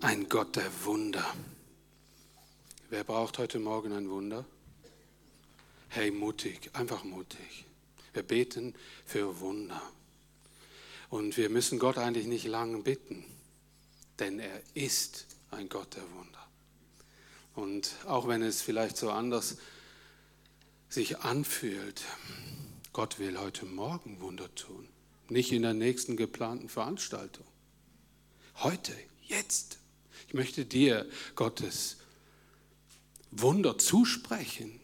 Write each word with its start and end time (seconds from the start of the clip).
ein 0.00 0.28
Gott 0.28 0.56
der 0.56 0.70
Wunder. 0.84 1.24
Wer 2.90 3.04
braucht 3.04 3.38
heute 3.38 3.58
Morgen 3.58 3.92
ein 3.92 4.10
Wunder? 4.10 4.44
Hey, 5.88 6.10
mutig, 6.10 6.70
einfach 6.74 7.02
mutig. 7.04 7.64
Wir 8.12 8.22
beten 8.22 8.74
für 9.06 9.40
Wunder. 9.40 9.80
Und 11.08 11.36
wir 11.36 11.48
müssen 11.48 11.78
Gott 11.78 11.98
eigentlich 11.98 12.26
nicht 12.26 12.46
lange 12.46 12.78
bitten, 12.82 13.24
denn 14.18 14.38
er 14.38 14.60
ist 14.74 15.26
ein 15.50 15.68
Gott 15.68 15.96
der 15.96 16.02
Wunder. 16.02 16.46
Und 17.54 17.94
auch 18.06 18.28
wenn 18.28 18.42
es 18.42 18.60
vielleicht 18.60 18.96
so 18.96 19.10
anders 19.10 19.56
sich 20.88 21.20
anfühlt, 21.20 22.02
Gott 22.92 23.18
will 23.18 23.38
heute 23.38 23.64
Morgen 23.64 24.20
Wunder 24.20 24.54
tun, 24.54 24.88
nicht 25.28 25.52
in 25.52 25.62
der 25.62 25.74
nächsten 25.74 26.16
geplanten 26.16 26.68
Veranstaltung. 26.68 27.46
Heute, 28.56 28.94
jetzt. 29.22 29.78
Ich 30.28 30.34
möchte 30.34 30.64
dir 30.64 31.06
Gottes 31.34 31.96
Wunder 33.30 33.78
zusprechen. 33.78 34.80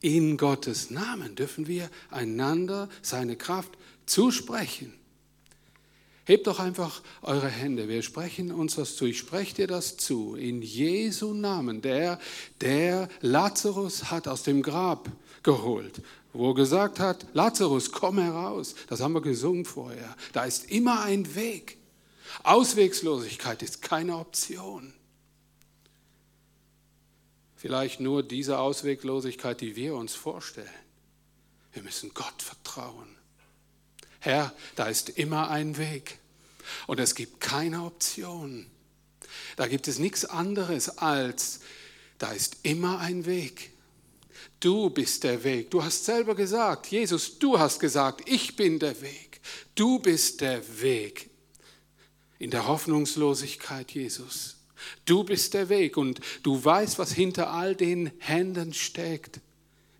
In 0.00 0.36
Gottes 0.36 0.90
Namen 0.90 1.34
dürfen 1.34 1.66
wir 1.66 1.90
einander 2.10 2.88
seine 3.02 3.36
Kraft 3.36 3.76
zusprechen. 4.06 4.92
Hebt 6.24 6.48
doch 6.48 6.58
einfach 6.58 7.02
eure 7.22 7.48
Hände. 7.48 7.88
Wir 7.88 8.02
sprechen 8.02 8.50
uns 8.50 8.74
das 8.74 8.96
zu. 8.96 9.06
Ich 9.06 9.18
spreche 9.18 9.54
dir 9.54 9.66
das 9.68 9.96
zu. 9.96 10.34
In 10.34 10.60
Jesu 10.60 11.32
Namen. 11.34 11.82
Der, 11.82 12.18
der 12.60 13.08
Lazarus 13.20 14.10
hat 14.10 14.26
aus 14.26 14.42
dem 14.42 14.60
Grab 14.60 15.08
geholt, 15.44 16.02
wo 16.32 16.50
er 16.50 16.54
gesagt 16.54 16.98
hat, 16.98 17.26
Lazarus, 17.32 17.92
komm 17.92 18.18
heraus. 18.18 18.74
Das 18.88 19.00
haben 19.00 19.12
wir 19.12 19.22
gesungen 19.22 19.64
vorher. 19.64 20.16
Da 20.32 20.44
ist 20.44 20.68
immer 20.68 21.02
ein 21.02 21.36
Weg. 21.36 21.78
Auswegslosigkeit 22.42 23.62
ist 23.62 23.82
keine 23.82 24.16
Option. 24.16 24.92
Vielleicht 27.56 28.00
nur 28.00 28.22
diese 28.22 28.58
Ausweglosigkeit, 28.58 29.60
die 29.60 29.76
wir 29.76 29.94
uns 29.94 30.14
vorstellen. 30.14 30.68
Wir 31.72 31.82
müssen 31.82 32.12
Gott 32.14 32.42
vertrauen. 32.42 33.16
Herr, 34.20 34.52
da 34.76 34.86
ist 34.86 35.08
immer 35.10 35.50
ein 35.50 35.76
Weg 35.76 36.18
und 36.86 37.00
es 37.00 37.14
gibt 37.14 37.40
keine 37.40 37.82
Option. 37.82 38.66
Da 39.56 39.66
gibt 39.66 39.88
es 39.88 39.98
nichts 39.98 40.24
anderes 40.24 40.98
als, 40.98 41.60
da 42.18 42.32
ist 42.32 42.58
immer 42.62 42.98
ein 42.98 43.26
Weg. 43.26 43.72
Du 44.60 44.90
bist 44.90 45.24
der 45.24 45.44
Weg. 45.44 45.70
Du 45.70 45.82
hast 45.82 46.04
selber 46.04 46.34
gesagt, 46.34 46.86
Jesus, 46.86 47.38
du 47.38 47.58
hast 47.58 47.78
gesagt, 47.78 48.28
ich 48.28 48.56
bin 48.56 48.78
der 48.78 49.00
Weg. 49.00 49.40
Du 49.74 49.98
bist 49.98 50.40
der 50.40 50.80
Weg 50.80 51.30
in 52.38 52.50
der 52.50 52.66
Hoffnungslosigkeit, 52.66 53.90
Jesus. 53.92 54.56
Du 55.04 55.24
bist 55.24 55.54
der 55.54 55.68
Weg 55.68 55.96
und 55.96 56.20
du 56.42 56.62
weißt, 56.62 56.98
was 56.98 57.12
hinter 57.12 57.50
all 57.50 57.74
den 57.74 58.10
Händen 58.18 58.74
steckt, 58.74 59.40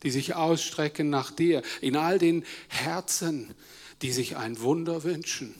die 0.03 0.11
sich 0.11 0.35
ausstrecken 0.35 1.09
nach 1.11 1.31
dir, 1.31 1.63
in 1.81 1.97
all 1.97 2.19
den 2.19 2.45
Herzen, 2.69 3.55
die 4.03 4.13
sich 4.13 4.37
ein 4.37 4.61
Wunder 4.61 5.03
wünschen. 5.03 5.55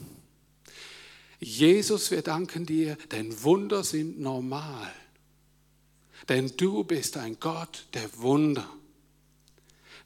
Jesus, 1.39 2.11
wir 2.11 2.21
danken 2.21 2.65
dir, 2.65 2.97
denn 3.11 3.43
Wunder 3.43 3.83
sind 3.83 4.19
normal. 4.19 4.91
Denn 6.29 6.51
du 6.57 6.83
bist 6.83 7.17
ein 7.17 7.39
Gott 7.39 7.87
der 7.93 8.09
Wunder. 8.17 8.69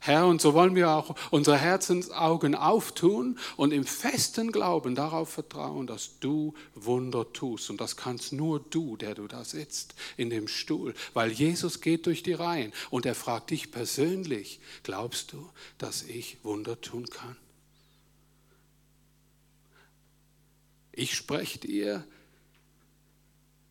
Herr, 0.04 0.26
und 0.26 0.40
so 0.40 0.52
wollen 0.52 0.74
wir 0.74 0.90
auch 0.90 1.14
unsere 1.30 1.56
Herzensaugen 1.56 2.56
auftun 2.56 3.38
und 3.56 3.72
im 3.72 3.84
festen 3.84 4.50
Glauben 4.50 4.96
darauf 4.96 5.28
vertrauen, 5.28 5.86
dass 5.86 6.18
du 6.18 6.54
Wunder 6.74 7.32
tust. 7.32 7.70
Und 7.70 7.80
das 7.80 7.96
kannst 7.96 8.32
nur 8.32 8.58
du, 8.58 8.96
der 8.96 9.14
du 9.14 9.28
da 9.28 9.44
sitzt 9.44 9.94
in 10.16 10.28
dem 10.28 10.48
Stuhl, 10.48 10.92
weil 11.14 11.30
Jesus 11.30 11.80
geht 11.80 12.06
durch 12.06 12.24
die 12.24 12.32
Reihen 12.32 12.72
und 12.90 13.06
er 13.06 13.14
fragt 13.14 13.50
dich 13.50 13.70
persönlich, 13.70 14.58
glaubst 14.82 15.34
du, 15.34 15.48
dass 15.78 16.02
ich 16.02 16.38
Wunder 16.42 16.80
tun 16.80 17.08
kann? 17.08 17.36
Ich 20.90 21.14
spreche 21.14 21.60
dir 21.60 22.04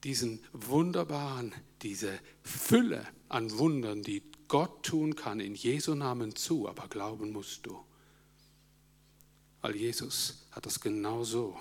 diesen 0.06 0.40
wunderbaren, 0.54 1.54
diese 1.82 2.18
Fülle 2.42 3.06
an 3.28 3.58
Wundern, 3.58 4.02
die 4.02 4.31
Gott 4.52 4.84
tun 4.84 5.16
kann, 5.16 5.40
in 5.40 5.56
Jesu 5.56 5.96
Namen 5.96 6.36
zu, 6.36 6.68
aber 6.68 6.90
glauben 6.90 7.32
musst 7.32 7.66
du. 7.66 7.80
Weil 9.62 9.78
Jesus 9.78 10.46
hat 10.52 10.66
das 10.66 10.82
genauso 10.82 11.58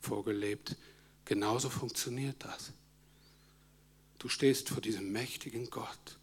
vorgelebt, 0.00 0.76
genauso 1.26 1.68
funktioniert 1.68 2.42
das. 2.42 2.72
Du 4.18 4.30
stehst 4.30 4.70
vor 4.70 4.80
diesem 4.80 5.12
mächtigen 5.12 5.68
Gott. 5.68 6.16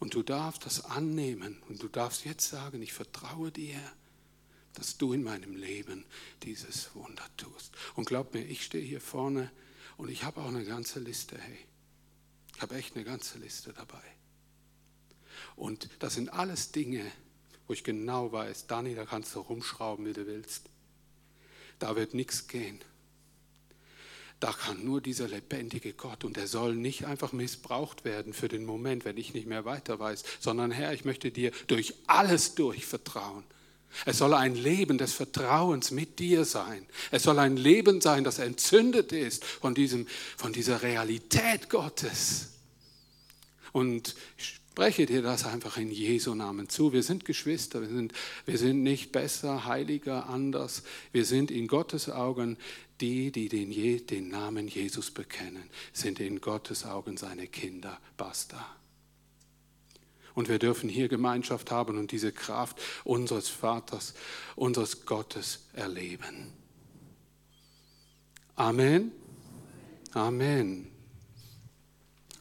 Und 0.00 0.14
du 0.14 0.22
darfst 0.22 0.64
das 0.64 0.86
annehmen 0.86 1.60
und 1.68 1.82
du 1.82 1.88
darfst 1.88 2.24
jetzt 2.24 2.48
sagen, 2.48 2.80
ich 2.80 2.94
vertraue 2.94 3.52
dir 3.52 3.78
dass 4.78 4.96
du 4.96 5.12
in 5.12 5.24
meinem 5.24 5.56
Leben 5.56 6.04
dieses 6.44 6.94
Wunder 6.94 7.24
tust. 7.36 7.74
Und 7.96 8.06
glaub 8.06 8.32
mir, 8.32 8.44
ich 8.44 8.64
stehe 8.64 8.84
hier 8.84 9.00
vorne 9.00 9.50
und 9.96 10.08
ich 10.08 10.22
habe 10.22 10.40
auch 10.40 10.46
eine 10.46 10.64
ganze 10.64 11.00
Liste, 11.00 11.36
hey. 11.36 11.58
Ich 12.58 12.62
habe 12.62 12.74
echt 12.74 12.96
eine 12.96 13.04
ganze 13.04 13.38
Liste 13.38 13.72
dabei. 13.72 14.02
Und 15.54 15.88
das 16.00 16.14
sind 16.14 16.32
alles 16.32 16.72
Dinge, 16.72 17.08
wo 17.68 17.72
ich 17.72 17.84
genau 17.84 18.32
weiß, 18.32 18.66
Dani, 18.66 18.96
da 18.96 19.06
kannst 19.06 19.32
du 19.36 19.38
rumschrauben, 19.38 20.04
wie 20.06 20.12
du 20.12 20.26
willst. 20.26 20.64
Da 21.78 21.94
wird 21.94 22.14
nichts 22.14 22.48
gehen. 22.48 22.80
Da 24.40 24.52
kann 24.52 24.84
nur 24.84 25.00
dieser 25.00 25.28
lebendige 25.28 25.92
Gott 25.92 26.24
und 26.24 26.36
er 26.36 26.48
soll 26.48 26.74
nicht 26.74 27.06
einfach 27.06 27.30
missbraucht 27.30 28.04
werden 28.04 28.32
für 28.32 28.48
den 28.48 28.64
Moment, 28.64 29.04
wenn 29.04 29.18
ich 29.18 29.34
nicht 29.34 29.46
mehr 29.46 29.64
weiter 29.64 30.00
weiß, 30.00 30.24
sondern 30.40 30.72
Herr, 30.72 30.92
ich 30.92 31.04
möchte 31.04 31.30
dir 31.30 31.52
durch 31.68 31.94
alles 32.08 32.56
durch 32.56 32.86
vertrauen. 32.86 33.44
Es 34.04 34.18
soll 34.18 34.34
ein 34.34 34.54
Leben 34.54 34.98
des 34.98 35.12
Vertrauens 35.12 35.90
mit 35.90 36.18
dir 36.18 36.44
sein. 36.44 36.86
Es 37.10 37.24
soll 37.24 37.38
ein 37.38 37.56
Leben 37.56 38.00
sein, 38.00 38.24
das 38.24 38.38
entzündet 38.38 39.12
ist 39.12 39.44
von, 39.44 39.74
diesem, 39.74 40.06
von 40.36 40.52
dieser 40.52 40.82
Realität 40.82 41.68
Gottes. 41.68 42.50
Und 43.72 44.14
ich 44.36 44.60
spreche 44.78 45.06
dir 45.06 45.22
das 45.22 45.44
einfach 45.44 45.76
in 45.76 45.90
Jesu 45.90 46.34
Namen 46.34 46.68
zu. 46.68 46.92
Wir 46.92 47.02
sind 47.02 47.24
Geschwister, 47.24 47.80
wir 47.80 47.88
sind, 47.88 48.12
wir 48.46 48.58
sind 48.58 48.84
nicht 48.84 49.10
besser, 49.10 49.64
heiliger, 49.64 50.28
anders. 50.28 50.84
Wir 51.10 51.24
sind 51.24 51.50
in 51.50 51.66
Gottes 51.66 52.08
Augen 52.08 52.56
die, 53.00 53.32
die 53.32 53.48
den, 53.48 54.06
den 54.06 54.28
Namen 54.28 54.68
Jesus 54.68 55.10
bekennen, 55.10 55.64
sind 55.92 56.20
in 56.20 56.40
Gottes 56.40 56.84
Augen 56.84 57.16
seine 57.16 57.48
Kinder. 57.48 57.98
Basta. 58.16 58.77
Und 60.38 60.48
wir 60.48 60.60
dürfen 60.60 60.88
hier 60.88 61.08
Gemeinschaft 61.08 61.72
haben 61.72 61.98
und 61.98 62.12
diese 62.12 62.30
Kraft 62.30 62.80
unseres 63.02 63.48
Vaters, 63.48 64.14
unseres 64.54 65.04
Gottes 65.04 65.64
erleben. 65.72 66.52
Amen. 68.54 69.10
Amen. 70.12 70.92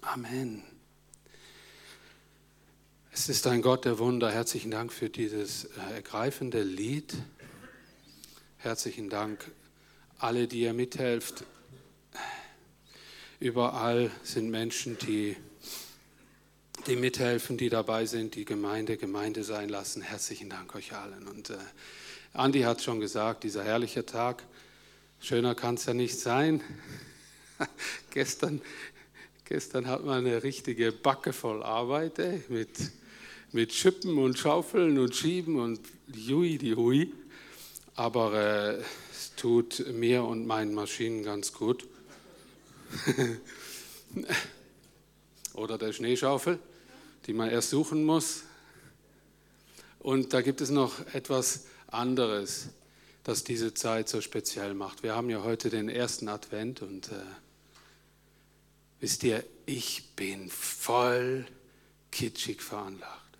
Amen. 0.01 0.61
Es 3.11 3.29
ist 3.29 3.47
ein 3.47 3.63
Gott 3.63 3.85
der 3.85 3.97
Wunder. 3.97 4.29
Herzlichen 4.29 4.69
Dank 4.69 4.93
für 4.93 5.09
dieses 5.09 5.65
äh, 5.65 5.95
ergreifende 5.95 6.61
Lied. 6.61 7.15
Herzlichen 8.57 9.09
Dank 9.09 9.49
alle, 10.19 10.47
die 10.47 10.61
ihr 10.61 10.73
mithelft. 10.73 11.45
Überall 13.39 14.11
sind 14.21 14.51
Menschen, 14.51 14.99
die 14.99 15.35
die 16.87 16.95
mithelfen, 16.95 17.57
die 17.57 17.67
dabei 17.69 18.05
sind, 18.05 18.35
die 18.35 18.45
Gemeinde 18.45 18.95
Gemeinde 18.95 19.43
sein 19.43 19.67
lassen. 19.67 20.01
Herzlichen 20.01 20.49
Dank 20.49 20.73
euch 20.73 20.93
allen. 20.93 21.27
Und 21.27 21.49
äh, 21.49 21.57
Andi 22.33 22.61
hat 22.61 22.81
schon 22.81 23.01
gesagt, 23.01 23.43
dieser 23.43 23.63
herrliche 23.63 24.05
Tag, 24.05 24.43
schöner 25.19 25.53
kann 25.53 25.75
es 25.75 25.85
ja 25.85 25.93
nicht 25.93 26.17
sein. 26.17 26.61
gestern, 28.11 28.61
gestern 29.43 29.87
hat 29.87 30.05
man 30.05 30.25
eine 30.25 30.43
richtige 30.43 30.93
Backe 30.93 31.33
voll 31.33 31.61
Arbeit 31.61 32.19
ey, 32.19 32.41
mit, 32.47 32.69
mit 33.51 33.73
Schippen 33.73 34.17
und 34.17 34.39
Schaufeln 34.39 34.97
und 34.97 35.13
Schieben 35.13 35.59
und 35.59 35.81
Jui, 36.07 36.57
die 36.57 36.75
Hui. 36.75 37.13
Aber 37.95 38.33
äh, 38.33 38.81
es 39.11 39.35
tut 39.35 39.85
mir 39.91 40.23
und 40.23 40.47
meinen 40.47 40.73
Maschinen 40.73 41.23
ganz 41.23 41.51
gut. 41.51 41.85
Oder 45.53 45.77
der 45.77 45.91
Schneeschaufel 45.91 46.59
die 47.27 47.33
man 47.33 47.49
erst 47.49 47.69
suchen 47.69 48.03
muss. 48.03 48.43
Und 49.99 50.33
da 50.33 50.41
gibt 50.41 50.61
es 50.61 50.69
noch 50.69 51.05
etwas 51.13 51.65
anderes, 51.87 52.69
das 53.23 53.43
diese 53.43 53.73
Zeit 53.73 54.07
so 54.07 54.21
speziell 54.21 54.73
macht. 54.73 55.03
Wir 55.03 55.13
haben 55.13 55.29
ja 55.29 55.43
heute 55.43 55.69
den 55.69 55.89
ersten 55.89 56.29
Advent 56.29 56.81
und 56.81 57.09
äh, 57.09 57.15
wisst 59.01 59.23
ihr, 59.23 59.43
ich 59.65 60.15
bin 60.15 60.49
voll 60.49 61.45
kitschig 62.11 62.61
veranlagt. 62.61 63.37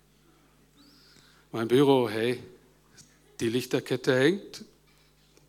Mein 1.52 1.68
Büro, 1.68 2.10
hey, 2.10 2.42
die 3.40 3.48
Lichterkette 3.48 4.14
hängt, 4.18 4.64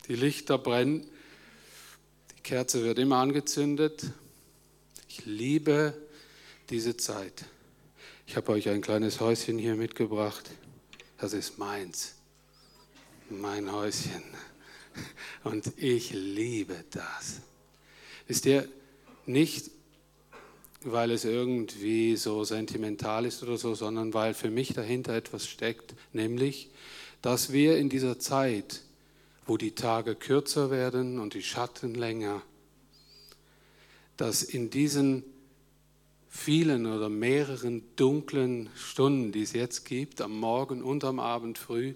die 0.08 0.14
Lichter 0.14 0.56
brennen, 0.56 1.06
die 2.36 2.42
Kerze 2.42 2.82
wird 2.82 2.98
immer 2.98 3.18
angezündet. 3.18 4.06
Ich 5.08 5.26
liebe 5.26 5.92
diese 6.70 6.96
Zeit. 6.96 7.44
Ich 8.30 8.36
habe 8.36 8.52
euch 8.52 8.68
ein 8.68 8.80
kleines 8.80 9.18
Häuschen 9.18 9.58
hier 9.58 9.74
mitgebracht. 9.74 10.48
Das 11.18 11.32
ist 11.32 11.58
meins. 11.58 12.14
Mein 13.28 13.72
Häuschen. 13.72 14.22
Und 15.42 15.72
ich 15.76 16.12
liebe 16.12 16.76
das. 16.92 17.40
Wisst 18.28 18.46
ihr, 18.46 18.68
nicht 19.26 19.72
weil 20.84 21.10
es 21.10 21.24
irgendwie 21.24 22.14
so 22.14 22.44
sentimental 22.44 23.26
ist 23.26 23.42
oder 23.42 23.56
so, 23.56 23.74
sondern 23.74 24.14
weil 24.14 24.32
für 24.34 24.48
mich 24.48 24.74
dahinter 24.74 25.12
etwas 25.12 25.48
steckt, 25.48 25.96
nämlich, 26.12 26.70
dass 27.22 27.52
wir 27.52 27.78
in 27.78 27.88
dieser 27.88 28.20
Zeit, 28.20 28.82
wo 29.44 29.56
die 29.56 29.72
Tage 29.72 30.14
kürzer 30.14 30.70
werden 30.70 31.18
und 31.18 31.34
die 31.34 31.42
Schatten 31.42 31.96
länger, 31.96 32.42
dass 34.16 34.44
in 34.44 34.70
diesen 34.70 35.24
vielen 36.30 36.86
oder 36.86 37.08
mehreren 37.08 37.82
dunklen 37.96 38.70
Stunden, 38.76 39.32
die 39.32 39.42
es 39.42 39.52
jetzt 39.52 39.84
gibt, 39.84 40.22
am 40.22 40.38
Morgen 40.38 40.82
und 40.82 41.04
am 41.04 41.18
Abend 41.18 41.58
früh, 41.58 41.94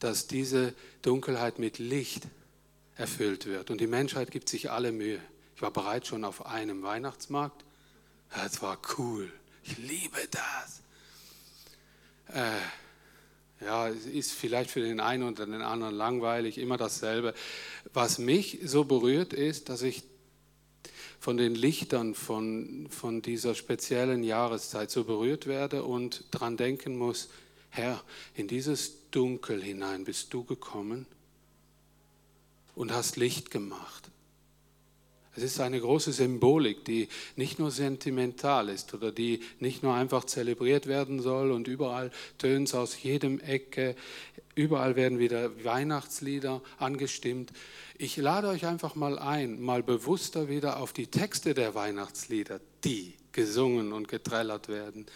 dass 0.00 0.26
diese 0.26 0.74
Dunkelheit 1.02 1.58
mit 1.58 1.78
Licht 1.78 2.24
erfüllt 2.96 3.46
wird. 3.46 3.70
Und 3.70 3.80
die 3.80 3.86
Menschheit 3.86 4.30
gibt 4.30 4.48
sich 4.48 4.70
alle 4.70 4.90
Mühe. 4.90 5.20
Ich 5.54 5.62
war 5.62 5.70
bereits 5.70 6.08
schon 6.08 6.24
auf 6.24 6.46
einem 6.46 6.82
Weihnachtsmarkt. 6.82 7.64
Das 8.34 8.62
war 8.62 8.78
cool. 8.96 9.30
Ich 9.62 9.76
liebe 9.76 10.18
das. 10.30 10.82
Äh, 12.34 13.64
ja, 13.64 13.88
es 13.88 14.06
ist 14.06 14.32
vielleicht 14.32 14.70
für 14.70 14.80
den 14.80 15.00
einen 15.00 15.24
oder 15.24 15.44
den 15.44 15.62
anderen 15.62 15.94
langweilig, 15.94 16.58
immer 16.58 16.76
dasselbe. 16.76 17.34
Was 17.92 18.18
mich 18.18 18.60
so 18.64 18.84
berührt 18.84 19.32
ist, 19.32 19.68
dass 19.68 19.82
ich 19.82 20.04
von 21.20 21.36
den 21.36 21.54
Lichtern 21.54 22.14
von, 22.14 22.86
von 22.90 23.22
dieser 23.22 23.54
speziellen 23.54 24.22
Jahreszeit 24.22 24.90
so 24.90 25.04
berührt 25.04 25.46
werde 25.46 25.82
und 25.84 26.24
daran 26.30 26.56
denken 26.56 26.96
muss, 26.96 27.28
Herr, 27.70 28.02
in 28.34 28.48
dieses 28.48 29.10
Dunkel 29.10 29.62
hinein 29.62 30.04
bist 30.04 30.32
du 30.32 30.44
gekommen 30.44 31.06
und 32.74 32.92
hast 32.92 33.16
Licht 33.16 33.50
gemacht. 33.50 34.10
Es 35.36 35.42
ist 35.42 35.60
eine 35.60 35.80
große 35.80 36.12
Symbolik, 36.12 36.84
die 36.84 37.08
nicht 37.36 37.58
nur 37.58 37.70
sentimental 37.70 38.68
ist 38.68 38.94
oder 38.94 39.12
die 39.12 39.40
nicht 39.60 39.82
nur 39.82 39.94
einfach 39.94 40.24
zelebriert 40.24 40.86
werden 40.86 41.20
soll 41.20 41.52
und 41.52 41.68
überall 41.68 42.10
tönt 42.38 42.68
es 42.68 42.74
aus 42.74 43.02
jedem 43.02 43.38
Ecke, 43.40 43.94
überall 44.54 44.96
werden 44.96 45.18
wieder 45.18 45.64
Weihnachtslieder 45.64 46.60
angestimmt. 46.78 47.52
Ich 47.98 48.16
lade 48.16 48.48
euch 48.48 48.66
einfach 48.66 48.94
mal 48.94 49.18
ein, 49.18 49.60
mal 49.60 49.82
bewusster 49.82 50.48
wieder 50.48 50.80
auf 50.80 50.92
die 50.92 51.06
Texte 51.06 51.54
der 51.54 51.74
Weihnachtslieder, 51.74 52.60
die 52.82 53.14
gesungen 53.32 53.92
und 53.92 54.08
getrellert 54.08 54.68
werden, 54.68 55.06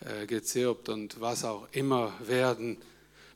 äh, 0.00 0.26
gezirpt 0.26 0.88
und 0.88 1.20
was 1.20 1.44
auch 1.44 1.68
immer 1.72 2.12
werden, 2.26 2.78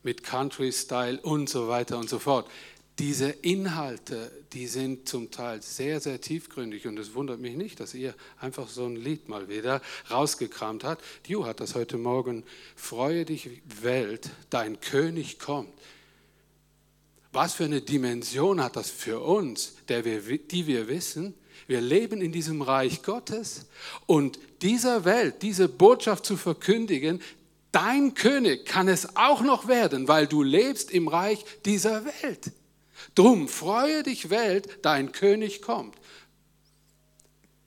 mit 0.03 0.23
Country-Style 0.23 1.21
und 1.21 1.49
so 1.49 1.69
weiter 1.69 1.97
und 1.97 2.09
so 2.09 2.19
fort 2.19 2.49
diese 2.99 3.29
Inhalte, 3.29 4.31
die 4.53 4.67
sind 4.67 5.09
zum 5.09 5.31
Teil 5.31 5.61
sehr, 5.63 5.99
sehr 5.99 6.21
tiefgründig 6.21 6.85
und 6.85 6.99
es 6.99 7.15
wundert 7.15 7.39
mich 7.39 7.55
nicht, 7.55 7.79
dass 7.79 7.93
ihr 7.95 8.13
einfach 8.39 8.67
so 8.67 8.85
ein 8.85 8.95
Lied 8.95 9.29
mal 9.29 9.49
wieder 9.49 9.81
rausgekramt 10.11 10.83
habt. 10.83 11.03
Ju 11.27 11.45
hat 11.45 11.59
das 11.59 11.73
heute 11.73 11.97
Morgen, 11.97 12.43
Freue 12.75 13.25
dich 13.25 13.49
Welt, 13.81 14.29
dein 14.51 14.79
König 14.79 15.39
kommt. 15.39 15.73
Was 17.31 17.55
für 17.55 17.63
eine 17.63 17.81
Dimension 17.81 18.61
hat 18.61 18.75
das 18.75 18.91
für 18.91 19.19
uns, 19.21 19.73
der 19.87 20.05
wir, 20.05 20.21
die 20.37 20.67
wir 20.67 20.87
wissen, 20.87 21.33
wir 21.65 21.81
leben 21.81 22.21
in 22.21 22.31
diesem 22.31 22.61
Reich 22.61 23.01
Gottes 23.01 23.65
und 24.05 24.37
dieser 24.61 25.03
Welt, 25.03 25.41
diese 25.41 25.67
Botschaft 25.67 26.25
zu 26.25 26.37
verkündigen, 26.37 27.21
dein 27.71 28.13
König 28.13 28.65
kann 28.65 28.87
es 28.87 29.15
auch 29.15 29.41
noch 29.41 29.67
werden, 29.67 30.07
weil 30.07 30.27
du 30.27 30.43
lebst 30.43 30.91
im 30.91 31.07
Reich 31.07 31.43
dieser 31.65 32.05
Welt. 32.05 32.51
Drum 33.15 33.47
freue 33.47 34.03
dich 34.03 34.29
Welt, 34.29 34.79
dein 34.81 35.11
König 35.11 35.61
kommt. 35.61 35.95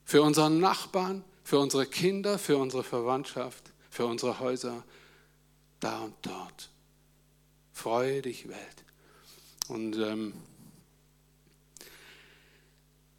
Für 0.05 0.23
unseren 0.23 0.61
Nachbarn, 0.61 1.25
für 1.45 1.59
unsere 1.59 1.87
Kinder, 1.87 2.39
für 2.39 2.57
unsere 2.57 2.85
Verwandtschaft, 2.85 3.73
für 3.91 4.07
unsere 4.07 4.41
Häuser, 4.41 4.85
da 5.81 6.01
und 6.01 6.15
dort. 6.23 6.71
Freue 7.73 8.23
dich 8.23 8.49
Welt. 8.49 8.85
Und 9.69 9.97
ähm, 9.97 10.33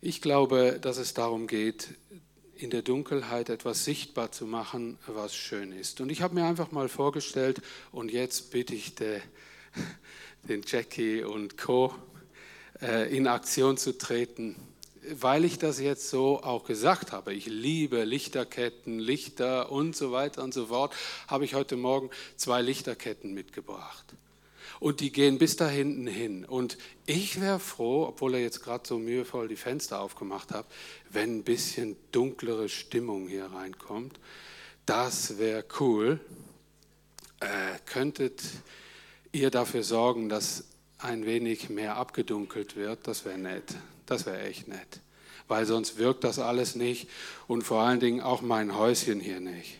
ich 0.01 0.21
glaube, 0.21 0.79
dass 0.81 0.97
es 0.97 1.13
darum 1.13 1.47
geht, 1.47 1.89
in 2.55 2.69
der 2.69 2.81
Dunkelheit 2.81 3.49
etwas 3.49 3.85
sichtbar 3.85 4.31
zu 4.31 4.45
machen, 4.45 4.97
was 5.05 5.35
schön 5.35 5.71
ist. 5.71 6.01
Und 6.01 6.09
ich 6.09 6.21
habe 6.21 6.33
mir 6.35 6.45
einfach 6.45 6.71
mal 6.71 6.89
vorgestellt, 6.89 7.61
und 7.91 8.11
jetzt 8.11 8.51
bitte 8.51 8.73
ich 8.73 8.95
der 8.95 9.21
den 10.47 10.63
Jackie 10.65 11.23
und 11.23 11.57
Co. 11.57 11.93
Äh, 12.81 13.15
in 13.15 13.27
Aktion 13.27 13.77
zu 13.77 13.97
treten, 13.97 14.55
weil 15.11 15.45
ich 15.45 15.57
das 15.57 15.79
jetzt 15.79 16.09
so 16.09 16.43
auch 16.43 16.63
gesagt 16.63 17.11
habe. 17.11 17.33
Ich 17.33 17.47
liebe 17.47 18.03
Lichterketten, 18.03 18.99
Lichter 18.99 19.71
und 19.71 19.95
so 19.95 20.11
weiter 20.11 20.43
und 20.43 20.53
so 20.53 20.67
fort, 20.67 20.93
habe 21.27 21.45
ich 21.45 21.55
heute 21.55 21.75
Morgen 21.75 22.11
zwei 22.35 22.61
Lichterketten 22.61 23.33
mitgebracht. 23.33 24.05
Und 24.79 24.99
die 24.99 25.11
gehen 25.11 25.39
bis 25.39 25.55
da 25.55 25.67
hinten 25.67 26.05
hin. 26.05 26.45
Und 26.45 26.77
ich 27.07 27.41
wäre 27.41 27.59
froh, 27.59 28.05
obwohl 28.05 28.35
er 28.35 28.41
jetzt 28.41 28.61
gerade 28.61 28.87
so 28.87 28.99
mühevoll 28.99 29.47
die 29.47 29.55
Fenster 29.55 29.99
aufgemacht 29.99 30.51
hat, 30.51 30.67
wenn 31.09 31.37
ein 31.37 31.43
bisschen 31.43 31.95
dunklere 32.11 32.69
Stimmung 32.69 33.27
hier 33.27 33.45
reinkommt. 33.45 34.19
Das 34.85 35.39
wäre 35.39 35.65
cool. 35.79 36.19
Äh, 37.39 37.79
könntet 37.85 38.43
ihr 39.31 39.51
dafür 39.51 39.83
sorgen, 39.83 40.29
dass 40.29 40.65
ein 40.99 41.25
wenig 41.25 41.69
mehr 41.69 41.95
abgedunkelt 41.95 42.75
wird, 42.75 43.07
das 43.07 43.25
wäre 43.25 43.37
nett. 43.37 43.75
Das 44.05 44.25
wäre 44.25 44.41
echt 44.41 44.67
nett. 44.67 45.01
Weil 45.47 45.65
sonst 45.65 45.97
wirkt 45.97 46.23
das 46.23 46.39
alles 46.39 46.75
nicht 46.75 47.09
und 47.47 47.61
vor 47.61 47.81
allen 47.81 47.99
Dingen 47.99 48.21
auch 48.21 48.41
mein 48.41 48.75
Häuschen 48.75 49.19
hier 49.19 49.39
nicht. 49.39 49.77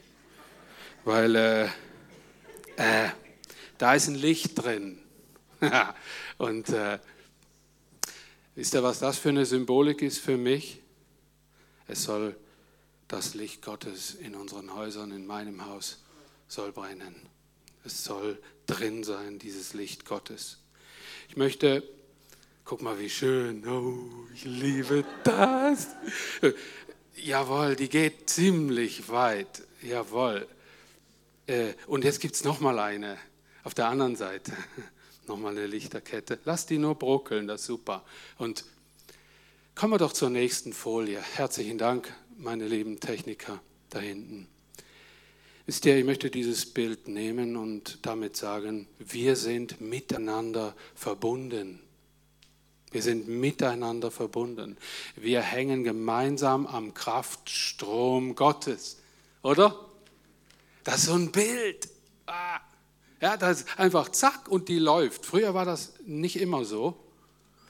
Weil 1.04 1.36
äh, 1.36 1.66
äh, 2.76 3.10
da 3.78 3.96
ist 3.96 4.08
ein 4.08 4.16
Licht 4.16 4.62
drin. 4.62 5.00
und 6.38 6.70
äh, 6.70 7.00
wisst 8.56 8.74
ihr, 8.74 8.84
was 8.84 9.00
das 9.00 9.18
für 9.18 9.30
eine 9.30 9.46
Symbolik 9.46 10.02
ist 10.02 10.20
für 10.20 10.38
mich? 10.38 10.82
Es 11.88 12.04
soll 12.04 12.36
das 13.08 13.34
Licht 13.34 13.62
Gottes 13.62 14.14
in 14.16 14.36
unseren 14.36 14.74
Häusern, 14.74 15.12
in 15.12 15.26
meinem 15.26 15.66
Haus, 15.66 16.04
soll 16.48 16.72
brennen. 16.72 17.16
Es 17.86 18.04
soll 18.04 18.38
drin 18.68 19.04
sein, 19.04 19.40
dieses 19.40 19.74
Licht 19.74 20.06
Gottes. 20.06 20.60
Ich 21.30 21.38
möchte, 21.38 21.84
guck 22.66 22.82
mal, 22.82 23.00
wie 23.00 23.10
schön, 23.10 23.68
oh, 23.68 24.28
ich 24.34 24.46
liebe 24.46 25.04
das. 25.24 25.88
Jawohl, 27.16 27.76
die 27.76 27.90
geht 27.90 28.30
ziemlich 28.30 29.10
weit, 29.10 29.64
jawohl. 29.82 30.48
Äh, 31.48 31.74
und 31.88 32.04
jetzt 32.04 32.20
gibt 32.20 32.36
es 32.36 32.44
nochmal 32.44 32.78
eine 32.78 33.18
auf 33.64 33.74
der 33.74 33.88
anderen 33.88 34.16
Seite. 34.16 34.54
Nochmal 35.28 35.52
eine 35.52 35.68
Lichterkette. 35.68 36.40
Lass 36.46 36.68
die 36.68 36.78
nur 36.78 36.96
brockeln, 36.96 37.48
das 37.48 37.62
ist 37.62 37.68
super. 37.68 38.06
Und 38.38 38.64
kommen 39.76 39.92
wir 39.92 39.98
doch 39.98 40.14
zur 40.14 40.30
nächsten 40.30 40.72
Folie. 40.72 41.22
Herzlichen 41.22 41.78
Dank, 41.78 42.14
meine 42.38 42.66
lieben 42.66 43.02
Techniker 43.02 43.62
da 43.90 44.00
hinten. 44.00 44.48
Wisst 45.68 45.86
ihr, 45.86 45.98
ich 45.98 46.06
möchte 46.06 46.32
dieses 46.32 46.66
Bild 46.66 47.10
nehmen 47.10 47.58
und 47.58 48.00
damit 48.04 48.38
sagen, 48.38 48.88
wir 49.00 49.36
sind 49.36 49.82
miteinander 49.82 50.74
verbunden. 50.96 51.82
Wir 52.92 53.02
sind 53.02 53.28
miteinander 53.28 54.10
verbunden. 54.10 54.78
Wir 55.18 55.42
hängen 55.42 55.84
gemeinsam 55.84 56.68
am 56.68 56.94
Kraftstrom 56.94 58.34
Gottes, 58.36 59.02
oder? 59.42 59.78
Das 60.86 61.00
ist 61.00 61.08
so 61.08 61.16
ein 61.16 61.34
Bild. 61.34 61.90
Ah. 62.28 62.62
Ja, 63.20 63.36
das 63.36 63.64
ist 63.64 63.78
einfach 63.78 64.08
zack 64.08 64.48
und 64.48 64.70
die 64.70 64.80
läuft. 64.80 65.26
Früher 65.26 65.54
war 65.54 65.66
das 65.66 65.96
nicht 66.06 66.40
immer 66.40 66.64
so. 66.64 66.98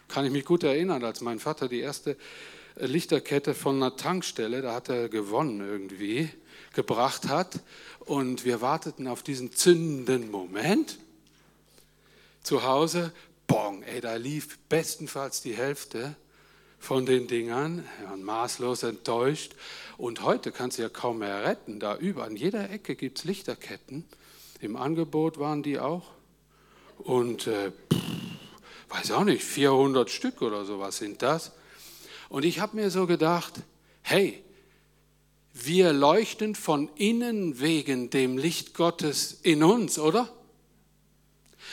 Kann 0.08 0.24
ich 0.24 0.32
mich 0.32 0.46
gut 0.46 0.64
erinnern, 0.64 1.04
als 1.04 1.22
mein 1.22 1.40
Vater 1.40 1.68
die 1.68 1.80
erste 1.80 2.16
Lichterkette 2.76 3.56
von 3.56 3.78
einer 3.78 3.96
Tankstelle, 3.96 4.62
da 4.62 4.76
hat 4.76 4.90
er 4.90 5.10
gewonnen 5.10 5.62
irgendwie, 5.62 6.30
gebracht 6.78 7.28
hat. 7.28 7.60
Und 8.00 8.46
wir 8.46 8.62
warteten 8.62 9.08
auf 9.08 9.24
diesen 9.24 9.52
zündenden 9.52 10.32
Moment. 10.32 11.00
Zu 12.44 12.64
Hause, 12.64 13.12
bong, 13.48 13.84
ey, 13.84 14.00
da 14.00 14.16
lief 14.16 14.60
bestenfalls 14.70 15.42
die 15.42 15.56
Hälfte 15.56 16.16
von 16.80 17.06
den 17.06 17.28
Dingern. 17.28 17.84
Wir 18.00 18.10
waren 18.10 18.24
maßlos 18.24 18.84
enttäuscht. 18.84 19.54
Und 19.98 20.22
heute 20.22 20.52
kannst 20.52 20.78
du 20.78 20.84
ja 20.84 20.90
kaum 20.90 21.18
mehr 21.18 21.44
retten. 21.44 21.80
Da 21.80 21.98
über 21.98 22.24
an 22.24 22.38
jeder 22.38 22.70
Ecke 22.70 22.96
gibt 22.96 23.18
es 23.18 23.26
Lichterketten. 23.26 24.06
Im 24.62 24.78
Angebot 24.78 25.40
waren 25.40 25.64
die 25.64 25.80
auch. 25.80 26.12
Und 27.00 27.48
äh, 27.48 27.72
pff, 27.72 28.00
weiß 28.90 29.12
auch 29.12 29.24
nicht, 29.24 29.44
400 29.44 30.10
Stück 30.12 30.44
oder 30.44 30.64
sowas 30.64 30.98
sind 31.00 31.24
das. 31.24 31.52
Und 32.30 32.46
ich 32.46 32.60
habe 32.60 32.76
mir 32.76 32.92
so 32.92 33.08
gedacht, 33.08 33.56
hey, 34.04 34.44
wir 35.66 35.94
leuchten 35.94 36.56
von 36.56 36.90
innen 36.96 37.60
wegen 37.60 38.10
dem 38.10 38.38
Licht 38.38 38.74
Gottes 38.74 39.40
in 39.44 39.64
uns, 39.64 39.98
oder? 40.00 40.34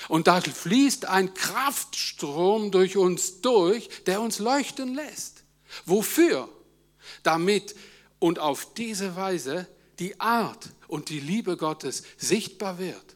Und 0.09 0.27
da 0.27 0.41
fließt 0.41 1.07
ein 1.07 1.35
Kraftstrom 1.35 2.71
durch 2.71 2.97
uns 2.97 3.41
durch, 3.41 3.89
der 4.07 4.21
uns 4.21 4.39
leuchten 4.39 4.95
lässt. 4.95 5.45
Wofür? 5.87 6.49
Damit 7.23 7.75
und 8.19 8.39
auf 8.39 8.75
diese 8.75 9.17
Weise 9.17 9.67
die 9.99 10.21
Art 10.21 10.71
und 10.89 11.09
die 11.09 11.21
Liebe 11.21 11.57
Gottes 11.57 12.03
sichtbar 12.17 12.79
wird. 12.79 13.15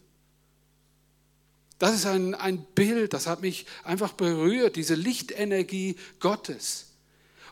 Das 1.78 1.94
ist 1.94 2.06
ein, 2.06 2.34
ein 2.34 2.64
Bild, 2.74 3.12
das 3.12 3.26
hat 3.26 3.40
mich 3.40 3.66
einfach 3.84 4.12
berührt, 4.12 4.76
diese 4.76 4.94
Lichtenergie 4.94 5.96
Gottes. 6.18 6.87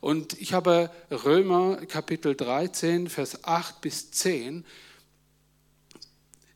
Und 0.07 0.41
ich 0.41 0.53
habe 0.53 0.89
Römer 1.11 1.85
Kapitel 1.85 2.37
13, 2.37 3.09
Vers 3.09 3.43
8 3.43 3.81
bis 3.81 4.13
10. 4.13 4.65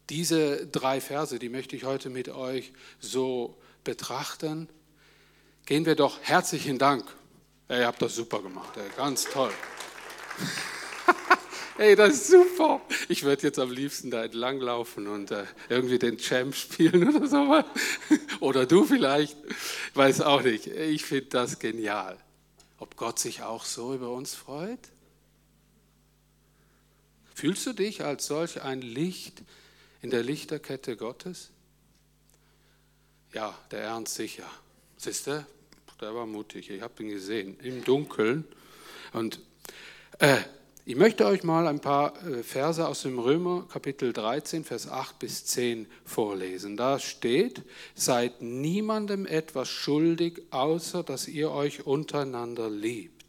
Diese 0.08 0.68
drei 0.68 1.00
Verse, 1.00 1.36
die 1.36 1.48
möchte 1.48 1.74
ich 1.74 1.82
heute 1.82 2.10
mit 2.10 2.28
euch 2.28 2.72
so 3.00 3.58
betrachten. 3.82 4.68
Gehen 5.66 5.84
wir 5.84 5.96
doch 5.96 6.20
herzlichen 6.22 6.78
Dank. 6.78 7.04
Ihr 7.68 7.88
habt 7.88 8.00
das 8.00 8.14
super 8.14 8.40
gemacht, 8.40 8.74
ganz 8.96 9.24
toll. 9.24 9.50
Ey, 11.78 11.96
das 11.96 12.14
ist 12.14 12.26
super. 12.28 12.80
Ich 13.08 13.24
würde 13.24 13.42
jetzt 13.42 13.58
am 13.58 13.72
liebsten 13.72 14.12
da 14.12 14.22
entlang 14.22 14.60
laufen 14.60 15.08
und 15.08 15.32
äh, 15.32 15.42
irgendwie 15.68 15.98
den 15.98 16.18
Champ 16.18 16.54
spielen 16.54 17.16
oder 17.16 17.26
so. 17.26 17.64
Oder 18.38 18.66
du 18.66 18.84
vielleicht. 18.84 19.36
Ich 19.48 19.96
weiß 19.96 20.20
auch 20.20 20.42
nicht. 20.42 20.68
Ich 20.68 21.04
finde 21.04 21.30
das 21.30 21.58
genial. 21.58 22.16
Ob 22.80 22.96
Gott 22.96 23.18
sich 23.18 23.42
auch 23.42 23.64
so 23.64 23.94
über 23.94 24.10
uns 24.10 24.34
freut? 24.34 24.80
Fühlst 27.34 27.66
du 27.66 27.74
dich 27.74 28.02
als 28.02 28.26
solch 28.26 28.62
ein 28.62 28.80
Licht 28.80 29.42
in 30.02 30.10
der 30.10 30.22
Lichterkette 30.22 30.96
Gottes? 30.96 31.50
Ja, 33.32 33.56
der 33.70 33.82
Ernst 33.82 34.14
sicher. 34.14 34.50
Siehst 34.96 35.26
du? 35.26 35.46
Der 36.00 36.14
war 36.14 36.24
mutig. 36.24 36.70
Ich 36.70 36.80
habe 36.80 37.02
ihn 37.02 37.10
gesehen 37.10 37.60
im 37.60 37.84
Dunkeln. 37.84 38.46
Und 39.12 39.40
äh, 40.18 40.38
ich 40.84 40.96
möchte 40.96 41.26
euch 41.26 41.44
mal 41.44 41.66
ein 41.66 41.80
paar 41.80 42.14
äh, 42.26 42.42
Verse 42.42 42.86
aus 42.86 43.02
dem 43.02 43.18
Römer 43.18 43.66
Kapitel 43.68 44.12
13, 44.12 44.64
Vers 44.64 44.88
8 44.88 45.18
bis 45.18 45.44
10 45.46 45.86
vorlesen. 46.04 46.76
Da 46.76 46.98
steht, 46.98 47.62
seid 47.94 48.42
niemandem 48.42 49.26
etwas 49.26 49.68
schuldig, 49.68 50.42
außer 50.50 51.02
dass 51.02 51.28
ihr 51.28 51.50
euch 51.50 51.86
untereinander 51.86 52.70
liebt. 52.70 53.20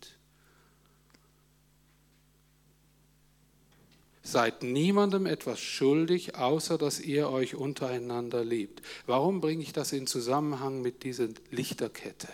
Seid 4.24 4.63
niemandem 4.63 5.25
etwas 5.25 5.60
schuldig, 5.60 6.36
außer 6.36 6.77
dass 6.77 7.00
ihr 7.00 7.29
euch 7.29 7.55
untereinander 7.55 8.46
liebt. 8.46 8.81
Warum 9.08 9.41
bringe 9.41 9.63
ich 9.63 9.74
das 9.74 9.91
in 9.91 10.08
Zusammenhang 10.08 10.81
mit 10.81 11.03
dieser 11.03 11.27
Lichterkette? 11.50 12.29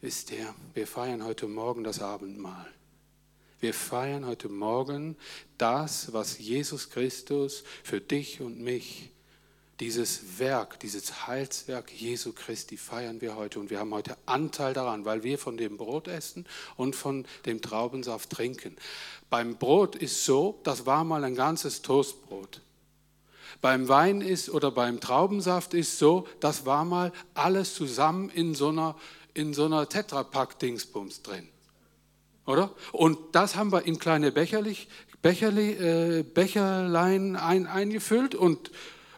Wisst 0.00 0.32
ihr, 0.32 0.52
wir 0.74 0.88
feiern 0.88 1.24
heute 1.24 1.46
Morgen 1.46 1.84
das 1.84 2.02
Abendmahl. 2.02 2.66
Wir 3.62 3.74
feiern 3.74 4.26
heute 4.26 4.48
Morgen 4.48 5.16
das, 5.56 6.12
was 6.12 6.36
Jesus 6.40 6.90
Christus 6.90 7.62
für 7.84 8.00
dich 8.00 8.40
und 8.40 8.58
mich, 8.58 9.12
dieses 9.78 10.40
Werk, 10.40 10.80
dieses 10.80 11.28
Heilswerk 11.28 11.92
Jesu 11.92 12.32
Christi 12.32 12.76
feiern 12.76 13.20
wir 13.20 13.36
heute 13.36 13.60
und 13.60 13.70
wir 13.70 13.78
haben 13.78 13.94
heute 13.94 14.16
Anteil 14.26 14.74
daran, 14.74 15.04
weil 15.04 15.22
wir 15.22 15.38
von 15.38 15.56
dem 15.56 15.76
Brot 15.76 16.08
essen 16.08 16.44
und 16.76 16.96
von 16.96 17.24
dem 17.46 17.62
Traubensaft 17.62 18.30
trinken. 18.30 18.74
Beim 19.30 19.56
Brot 19.58 19.94
ist 19.94 20.24
so, 20.24 20.58
das 20.64 20.84
war 20.84 21.04
mal 21.04 21.22
ein 21.22 21.36
ganzes 21.36 21.82
Toastbrot. 21.82 22.62
Beim 23.60 23.86
Wein 23.86 24.22
ist 24.22 24.50
oder 24.50 24.72
beim 24.72 24.98
Traubensaft 24.98 25.72
ist 25.72 26.00
so, 26.00 26.26
das 26.40 26.66
war 26.66 26.84
mal 26.84 27.12
alles 27.34 27.76
zusammen 27.76 28.28
in 28.28 28.56
so 28.56 28.70
einer, 28.70 28.96
in 29.34 29.54
so 29.54 29.66
einer 29.66 29.88
Tetrapack-Dingsbums 29.88 31.22
drin. 31.22 31.51
Oder? 32.46 32.74
Und 32.92 33.18
das 33.32 33.56
haben 33.56 33.72
wir 33.72 33.84
in 33.84 33.98
kleine 33.98 34.32
Becherlich, 34.32 34.88
Becherli, 35.22 35.70
äh, 35.72 36.22
Becherlein 36.22 37.36
ein, 37.36 37.66
eingefüllt 37.66 38.34
und, 38.34 38.72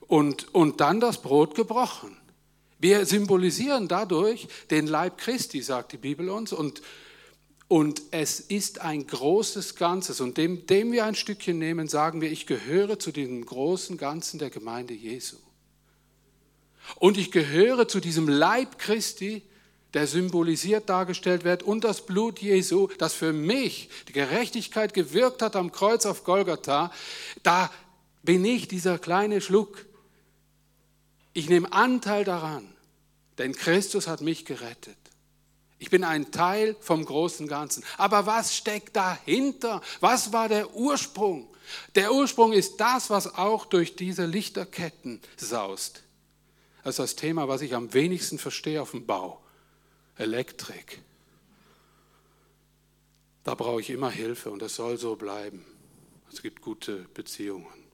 und, 0.07 0.55
und 0.55 0.81
dann 0.81 1.01
das 1.01 1.23
Brot 1.23 1.55
gebrochen. 1.55 2.17
Wir 2.79 3.07
symbolisieren 3.07 3.89
dadurch 3.89 4.47
den 4.71 4.87
Leib 4.87 5.17
Christi, 5.17 5.63
sagt 5.63 5.93
die 5.93 5.97
Bibel 5.97 6.29
uns, 6.29 6.53
und, 6.53 6.83
und 7.67 8.03
es 8.11 8.41
ist 8.41 8.83
ein 8.83 9.07
großes 9.07 9.77
Ganzes. 9.77 10.21
Und 10.21 10.37
dem, 10.37 10.67
dem 10.67 10.93
wir 10.93 11.07
ein 11.07 11.15
Stückchen 11.15 11.59
nehmen, 11.59 11.89
sagen 11.89 12.21
wir, 12.21 12.31
ich 12.31 12.47
gehöre 12.47 12.99
zu 12.99 13.11
diesem 13.11 13.47
großen 13.47 13.97
Ganzen 13.97 14.39
der 14.39 14.51
Gemeinde 14.51 14.93
Jesu. 14.93 15.37
Und 16.97 17.17
ich 17.17 17.31
gehöre 17.31 17.89
zu 17.89 18.01
diesem 18.01 18.29
Leib 18.29 18.79
Christi, 18.79 19.43
der 19.95 20.07
symbolisiert 20.07 20.89
dargestellt 20.89 21.45
wird, 21.45 21.63
und 21.63 21.85
das 21.85 22.05
Blut 22.05 22.41
Jesu, 22.41 22.89
das 22.99 23.15
für 23.15 23.33
mich 23.33 23.89
die 24.09 24.13
Gerechtigkeit 24.13 24.93
gewirkt 24.93 25.41
hat 25.41 25.57
am 25.57 25.73
Kreuz 25.73 26.05
auf 26.05 26.25
Golgatha, 26.25 26.93
da 27.43 27.71
bin 28.23 28.45
ich 28.45 28.69
dieser 28.69 28.99
kleine 28.99 29.41
Schluck. 29.41 29.87
Ich 31.33 31.49
nehme 31.49 31.73
Anteil 31.73 32.25
daran, 32.25 32.67
denn 33.39 33.55
Christus 33.55 34.09
hat 34.09 34.21
mich 34.21 34.45
gerettet. 34.45 34.97
Ich 35.79 35.91
bin 35.91 36.05
ein 36.05 36.31
Teil 36.31 36.77
vom 36.81 37.05
großen 37.05 37.47
Ganzen. 37.47 37.85
Aber 37.99 38.27
was 38.27 38.57
steckt 38.57 38.97
dahinter? 38.97 39.83
Was 40.01 40.33
war 40.33 40.49
der 40.49 40.75
Ursprung? 40.75 41.49
Der 41.95 42.13
Ursprung 42.13 42.53
ist 42.53 42.79
das, 42.79 43.11
was 43.11 43.35
auch 43.35 43.67
durch 43.67 43.97
diese 43.97 44.25
Lichterketten 44.25 45.21
saust. 45.37 46.03
Das 46.83 46.95
ist 46.95 46.99
das 47.01 47.17
Thema, 47.17 47.49
was 47.49 47.61
ich 47.61 47.75
am 47.75 47.93
wenigsten 47.93 48.39
verstehe 48.39 48.81
auf 48.81 48.93
dem 48.93 49.05
Bau. 49.05 49.44
Elektrik. 50.17 51.03
Da 53.43 53.55
brauche 53.55 53.81
ich 53.81 53.91
immer 53.91 54.11
Hilfe 54.11 54.51
und 54.51 54.63
das 54.63 54.75
soll 54.75 54.97
so 54.97 55.17
bleiben. 55.17 55.65
Es 56.33 56.41
gibt 56.43 56.63
gute 56.63 57.07
Beziehungen. 57.15 57.85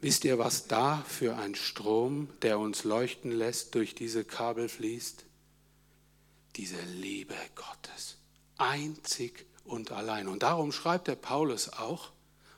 Wisst 0.00 0.24
ihr, 0.24 0.38
was 0.38 0.66
da 0.68 1.04
für 1.08 1.36
ein 1.36 1.54
Strom, 1.54 2.28
der 2.42 2.58
uns 2.58 2.84
leuchten 2.84 3.32
lässt, 3.32 3.74
durch 3.74 3.94
diese 3.94 4.24
Kabel 4.24 4.68
fließt? 4.68 5.24
Diese 6.56 6.80
Liebe 6.82 7.34
Gottes. 7.54 8.16
Einzig 8.56 9.46
und 9.64 9.92
allein. 9.92 10.28
Und 10.28 10.42
darum 10.42 10.72
schreibt 10.72 11.08
der 11.08 11.16
Paulus 11.16 11.70
auch, 11.70 12.12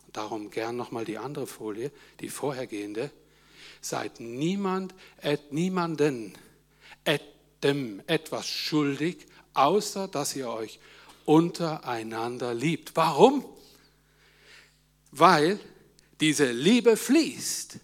und 0.06 0.16
darum 0.16 0.50
gern 0.50 0.76
nochmal 0.76 1.04
die 1.04 1.18
andere 1.18 1.46
Folie, 1.46 1.90
die 2.20 2.28
vorhergehende, 2.28 3.10
seid 3.80 4.20
niemand, 4.20 4.94
et, 5.22 5.52
niemanden 5.52 6.36
dem 7.62 8.02
etwas 8.06 8.46
schuldig, 8.46 9.26
außer 9.54 10.08
dass 10.08 10.36
ihr 10.36 10.48
euch 10.48 10.78
untereinander 11.24 12.54
liebt. 12.54 12.94
Warum? 12.94 13.44
Weil 15.10 15.58
diese 16.20 16.50
Liebe 16.50 16.96
fließt. 16.96 17.78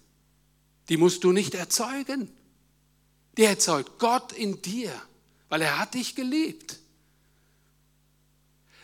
Die 0.89 0.97
musst 0.97 1.23
du 1.23 1.31
nicht 1.31 1.55
erzeugen. 1.55 2.31
Die 3.37 3.43
erzeugt 3.43 3.99
Gott 3.99 4.31
in 4.33 4.61
dir, 4.61 4.91
weil 5.49 5.61
er 5.61 5.79
hat 5.79 5.93
dich 5.93 6.15
geliebt. 6.15 6.79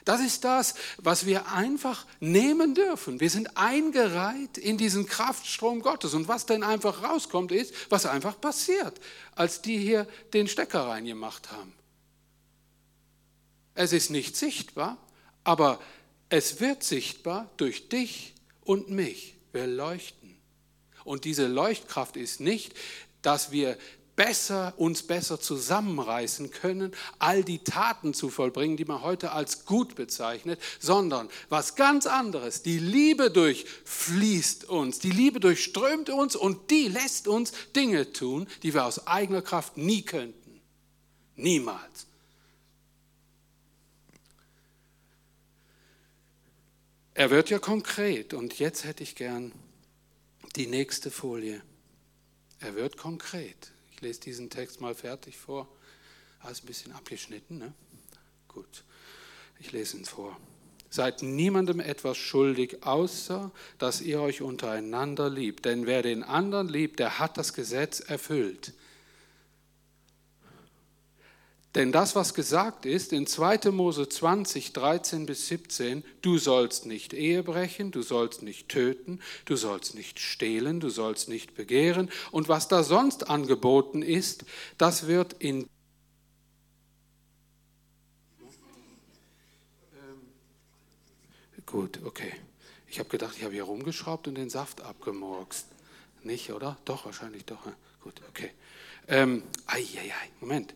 Das 0.05 0.21
ist 0.21 0.43
das, 0.43 0.73
was 0.97 1.25
wir 1.25 1.51
einfach 1.51 2.05
nehmen 2.19 2.73
dürfen. 2.73 3.19
Wir 3.19 3.29
sind 3.29 3.55
eingereiht 3.57 4.57
in 4.57 4.77
diesen 4.77 5.05
Kraftstrom 5.05 5.81
Gottes. 5.81 6.13
Und 6.13 6.27
was 6.27 6.45
denn 6.45 6.63
einfach 6.63 7.03
rauskommt, 7.03 7.51
ist, 7.51 7.73
was 7.89 8.05
einfach 8.05 8.39
passiert, 8.39 8.99
als 9.35 9.61
die 9.61 9.77
hier 9.77 10.07
den 10.33 10.47
Stecker 10.47 10.87
reingemacht 10.87 11.51
haben. 11.51 11.73
Es 13.75 13.93
ist 13.93 14.09
nicht 14.09 14.35
sichtbar, 14.35 14.97
aber 15.43 15.79
es 16.29 16.59
wird 16.59 16.83
sichtbar 16.83 17.49
durch 17.57 17.89
dich 17.89 18.33
und 18.61 18.89
mich. 18.89 19.35
Wir 19.53 19.67
leuchten. 19.67 20.37
Und 21.03 21.25
diese 21.25 21.47
Leuchtkraft 21.47 22.15
ist 22.15 22.39
nicht, 22.39 22.73
dass 23.21 23.51
wir 23.51 23.77
besser, 24.15 24.73
uns 24.77 25.03
besser 25.03 25.39
zusammenreißen 25.39 26.51
können, 26.51 26.93
all 27.19 27.43
die 27.43 27.59
Taten 27.59 28.13
zu 28.13 28.29
vollbringen, 28.29 28.77
die 28.77 28.85
man 28.85 29.01
heute 29.01 29.31
als 29.31 29.65
gut 29.65 29.95
bezeichnet, 29.95 30.61
sondern 30.79 31.29
was 31.49 31.75
ganz 31.75 32.05
anderes. 32.05 32.61
Die 32.61 32.79
Liebe 32.79 33.31
durchfließt 33.31 34.65
uns, 34.65 34.99
die 34.99 35.11
Liebe 35.11 35.39
durchströmt 35.39 36.09
uns 36.09 36.35
und 36.35 36.71
die 36.71 36.87
lässt 36.87 37.27
uns 37.27 37.53
Dinge 37.75 38.11
tun, 38.11 38.47
die 38.63 38.73
wir 38.73 38.85
aus 38.85 39.07
eigener 39.07 39.41
Kraft 39.41 39.77
nie 39.77 40.03
könnten. 40.03 40.61
Niemals. 41.35 42.07
Er 47.13 47.29
wird 47.29 47.49
ja 47.49 47.59
konkret 47.59 48.33
und 48.33 48.59
jetzt 48.59 48.83
hätte 48.83 49.03
ich 49.03 49.15
gern 49.15 49.51
die 50.55 50.67
nächste 50.67 51.11
Folie. 51.11 51.61
Er 52.59 52.75
wird 52.75 52.97
konkret. 52.97 53.70
Ich 54.01 54.07
lese 54.07 54.21
diesen 54.21 54.49
Text 54.49 54.81
mal 54.81 54.95
fertig 54.95 55.37
vor. 55.37 55.67
Alles 56.39 56.63
ein 56.63 56.65
bisschen 56.65 56.91
abgeschnitten, 56.91 57.59
ne? 57.59 57.71
Gut, 58.47 58.83
ich 59.59 59.71
lese 59.73 59.95
ihn 59.95 60.05
vor. 60.05 60.35
Seid 60.89 61.21
niemandem 61.21 61.79
etwas 61.79 62.17
schuldig, 62.17 62.81
außer 62.81 63.51
dass 63.77 64.01
ihr 64.01 64.19
euch 64.19 64.41
untereinander 64.41 65.29
liebt. 65.29 65.65
Denn 65.65 65.85
wer 65.85 66.01
den 66.01 66.23
anderen 66.23 66.67
liebt, 66.67 66.97
der 66.97 67.19
hat 67.19 67.37
das 67.37 67.53
Gesetz 67.53 67.99
erfüllt. 67.99 68.73
Denn 71.73 71.93
das, 71.93 72.15
was 72.15 72.33
gesagt 72.33 72.85
ist 72.85 73.13
in 73.13 73.27
2. 73.27 73.71
Mose 73.71 74.09
20, 74.09 74.73
13 74.73 75.25
bis 75.25 75.47
17, 75.47 76.03
du 76.21 76.37
sollst 76.37 76.85
nicht 76.85 77.13
Ehe 77.13 77.43
brechen, 77.43 77.91
du 77.91 78.01
sollst 78.01 78.43
nicht 78.43 78.67
töten, 78.67 79.21
du 79.45 79.55
sollst 79.55 79.95
nicht 79.95 80.19
stehlen, 80.19 80.81
du 80.81 80.89
sollst 80.89 81.29
nicht 81.29 81.55
begehren. 81.55 82.09
Und 82.31 82.49
was 82.49 82.67
da 82.67 82.83
sonst 82.83 83.29
angeboten 83.29 84.01
ist, 84.01 84.43
das 84.77 85.07
wird 85.07 85.33
in 85.39 85.67
Gut, 91.71 92.01
okay. 92.03 92.33
Ich 92.89 92.99
habe 92.99 93.07
gedacht, 93.07 93.35
ich 93.37 93.43
habe 93.43 93.53
hier 93.53 93.63
rumgeschraubt 93.63 94.27
und 94.27 94.35
den 94.35 94.49
Saft 94.49 94.81
abgemurkst. 94.81 95.67
Nicht, 96.23 96.51
oder? 96.51 96.77
Doch, 96.83 97.05
wahrscheinlich 97.05 97.45
doch. 97.45 97.65
Gut, 98.01 98.15
okay. 98.27 98.51
Ähm, 99.07 99.43
ei, 99.67 99.79
ei, 99.79 100.11
ei, 100.11 100.29
Moment. 100.41 100.73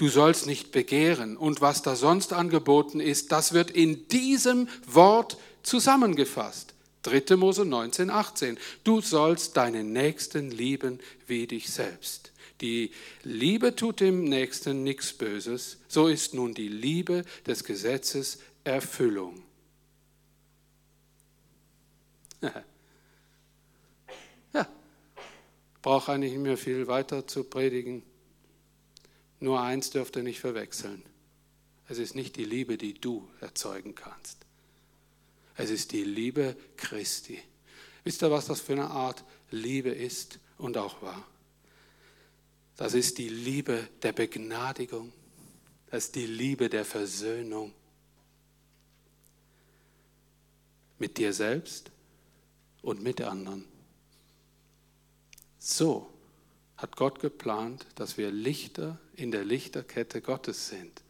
Du 0.00 0.08
sollst 0.08 0.46
nicht 0.46 0.72
begehren. 0.72 1.36
Und 1.36 1.60
was 1.60 1.82
da 1.82 1.94
sonst 1.94 2.32
angeboten 2.32 3.00
ist, 3.00 3.32
das 3.32 3.52
wird 3.52 3.70
in 3.70 4.08
diesem 4.08 4.66
Wort 4.86 5.36
zusammengefasst. 5.62 6.72
3. 7.02 7.36
Mose 7.36 7.66
19, 7.66 8.08
18. 8.08 8.56
Du 8.82 9.02
sollst 9.02 9.58
deinen 9.58 9.92
Nächsten 9.92 10.50
lieben 10.50 11.00
wie 11.26 11.46
dich 11.46 11.68
selbst. 11.68 12.32
Die 12.62 12.92
Liebe 13.24 13.76
tut 13.76 14.00
dem 14.00 14.24
Nächsten 14.24 14.84
nichts 14.84 15.12
Böses. 15.12 15.76
So 15.86 16.08
ist 16.08 16.32
nun 16.32 16.54
die 16.54 16.68
Liebe 16.68 17.26
des 17.46 17.62
Gesetzes 17.62 18.38
Erfüllung. 18.64 19.42
ja, 24.54 24.66
brauche 25.82 26.12
eigentlich 26.12 26.32
nicht 26.32 26.42
mehr 26.42 26.56
viel 26.56 26.86
weiter 26.86 27.26
zu 27.26 27.44
predigen. 27.44 28.02
Nur 29.40 29.60
eins 29.60 29.90
dürft 29.90 30.16
ihr 30.16 30.22
nicht 30.22 30.40
verwechseln. 30.40 31.02
Es 31.88 31.98
ist 31.98 32.14
nicht 32.14 32.36
die 32.36 32.44
Liebe, 32.44 32.76
die 32.76 32.94
du 32.94 33.28
erzeugen 33.40 33.94
kannst. 33.94 34.46
Es 35.56 35.70
ist 35.70 35.92
die 35.92 36.04
Liebe 36.04 36.56
Christi. 36.76 37.42
Wisst 38.04 38.22
ihr, 38.22 38.30
was 38.30 38.46
das 38.46 38.60
für 38.60 38.74
eine 38.74 38.90
Art 38.90 39.24
Liebe 39.50 39.90
ist 39.90 40.38
und 40.58 40.76
auch 40.76 41.02
war? 41.02 41.26
Das 42.76 42.94
ist 42.94 43.18
die 43.18 43.28
Liebe 43.28 43.88
der 44.02 44.12
Begnadigung. 44.12 45.12
Das 45.90 46.04
ist 46.04 46.14
die 46.14 46.26
Liebe 46.26 46.68
der 46.68 46.84
Versöhnung. 46.84 47.74
Mit 50.98 51.18
dir 51.18 51.32
selbst 51.32 51.90
und 52.82 53.02
mit 53.02 53.20
anderen. 53.20 53.64
So 55.58 56.10
hat 56.80 56.96
Gott 56.96 57.20
geplant, 57.20 57.86
dass 57.94 58.16
wir 58.16 58.30
Lichter 58.30 58.98
in 59.14 59.30
der 59.30 59.44
Lichterkette 59.44 60.22
Gottes 60.22 60.68
sind. 60.68 61.02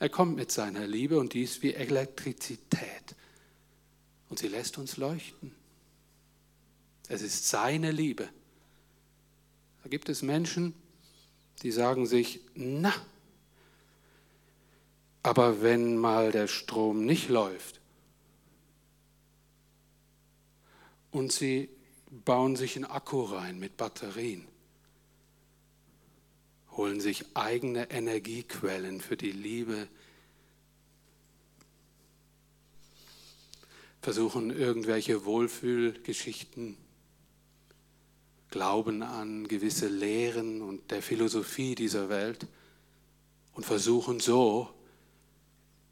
Er 0.00 0.08
kommt 0.08 0.34
mit 0.34 0.50
seiner 0.50 0.86
Liebe 0.86 1.18
und 1.18 1.32
die 1.32 1.44
ist 1.44 1.62
wie 1.62 1.74
Elektrizität. 1.74 3.14
Und 4.28 4.40
sie 4.40 4.48
lässt 4.48 4.78
uns 4.78 4.96
leuchten. 4.96 5.54
Es 7.08 7.22
ist 7.22 7.48
seine 7.48 7.92
Liebe. 7.92 8.28
Da 9.84 9.88
gibt 9.88 10.08
es 10.08 10.22
Menschen, 10.22 10.74
die 11.62 11.70
sagen 11.70 12.06
sich, 12.06 12.40
na, 12.54 12.92
aber 15.22 15.62
wenn 15.62 15.96
mal 15.96 16.32
der 16.32 16.48
Strom 16.48 17.04
nicht 17.04 17.28
läuft, 17.28 17.80
und 21.12 21.30
sie 21.30 21.68
bauen 22.12 22.56
sich 22.56 22.76
einen 22.76 22.84
Akku 22.84 23.22
rein 23.22 23.58
mit 23.58 23.78
Batterien, 23.78 24.46
holen 26.72 27.00
sich 27.00 27.24
eigene 27.34 27.90
Energiequellen 27.90 29.00
für 29.00 29.16
die 29.16 29.32
Liebe, 29.32 29.88
versuchen 34.02 34.50
irgendwelche 34.50 35.24
Wohlfühlgeschichten, 35.24 36.76
glauben 38.50 39.02
an 39.02 39.48
gewisse 39.48 39.88
Lehren 39.88 40.60
und 40.60 40.90
der 40.90 41.00
Philosophie 41.00 41.74
dieser 41.74 42.10
Welt 42.10 42.46
und 43.54 43.64
versuchen 43.64 44.20
so 44.20 44.68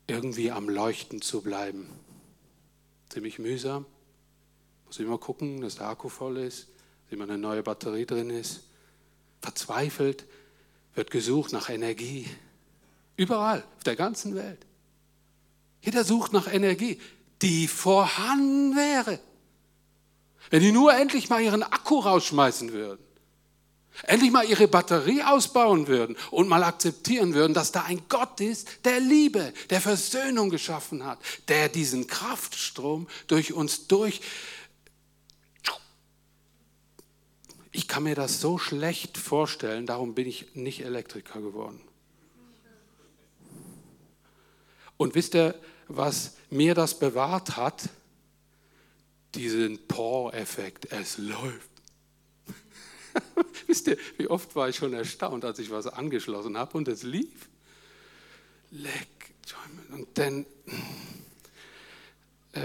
irgendwie 0.06 0.50
am 0.50 0.68
Leuchten 0.68 1.22
zu 1.22 1.40
bleiben. 1.40 1.88
Ziemlich 3.09 3.38
mühsam. 3.38 3.87
Muss 4.90 4.98
immer 4.98 5.18
gucken, 5.18 5.61
dass 5.61 5.76
der 5.76 5.87
Akku 5.87 6.09
voll 6.09 6.38
ist, 6.38 6.66
dass 7.05 7.12
immer 7.12 7.22
eine 7.22 7.38
neue 7.38 7.62
Batterie 7.62 8.07
drin 8.07 8.29
ist. 8.29 8.64
Verzweifelt 9.40 10.24
wird 10.96 11.12
gesucht 11.12 11.53
nach 11.53 11.68
Energie. 11.68 12.26
Überall, 13.14 13.62
auf 13.76 13.85
der 13.85 13.94
ganzen 13.94 14.35
Welt. 14.35 14.66
Jeder 15.81 16.03
sucht 16.03 16.33
nach 16.33 16.53
Energie, 16.53 17.00
die 17.40 17.68
vorhanden 17.68 18.74
wäre. 18.74 19.20
Wenn 20.50 20.61
die 20.61 20.72
nur 20.72 20.92
endlich 20.92 21.29
mal 21.29 21.40
ihren 21.40 21.62
Akku 21.62 22.00
rausschmeißen 22.00 22.72
würden, 22.72 23.05
endlich 24.09 24.33
mal 24.33 24.44
ihre 24.44 24.66
Batterie 24.66 25.22
ausbauen 25.22 25.87
würden 25.87 26.16
und 26.33 26.48
mal 26.48 26.64
akzeptieren 26.64 27.35
würden, 27.35 27.55
dass 27.55 27.70
da 27.70 27.83
ein 27.83 28.03
Gott 28.09 28.40
ist, 28.40 28.66
der 28.85 28.98
Liebe, 28.98 29.53
der 29.70 29.81
Versöhnung 29.81 30.50
geschaffen 30.50 31.07
hat, 31.07 31.20
der 31.46 31.68
diesen 31.68 32.09
Kraftstrom 32.09 33.07
durch 33.29 33.53
uns 33.53 33.87
durch 33.87 34.20
Ich 37.72 37.87
kann 37.87 38.02
mir 38.02 38.14
das 38.14 38.40
so 38.40 38.59
schlecht 38.59 39.16
vorstellen, 39.16 39.87
darum 39.87 40.14
bin 40.14 40.26
ich 40.26 40.54
nicht 40.54 40.85
Elektriker 40.85 41.40
geworden. 41.40 41.80
Und 44.96 45.14
wisst 45.14 45.35
ihr, 45.35 45.54
was 45.88 46.37
mir 46.50 46.74
das 46.74 46.98
bewahrt 46.98 47.56
hat? 47.56 47.88
Diesen 49.35 49.87
Por-Effekt. 49.87 50.92
Es 50.92 51.16
läuft. 51.16 51.70
wisst 53.66 53.87
ihr, 53.87 53.96
wie 54.18 54.26
oft 54.26 54.54
war 54.56 54.68
ich 54.68 54.76
schon 54.76 54.92
erstaunt, 54.92 55.44
als 55.44 55.59
ich 55.59 55.70
was 55.70 55.87
angeschlossen 55.87 56.59
habe 56.59 56.76
und 56.76 56.88
es 56.88 57.02
lief? 57.02 57.48
Leck. 58.70 59.09
Und 59.90 60.06
dann 60.14 60.46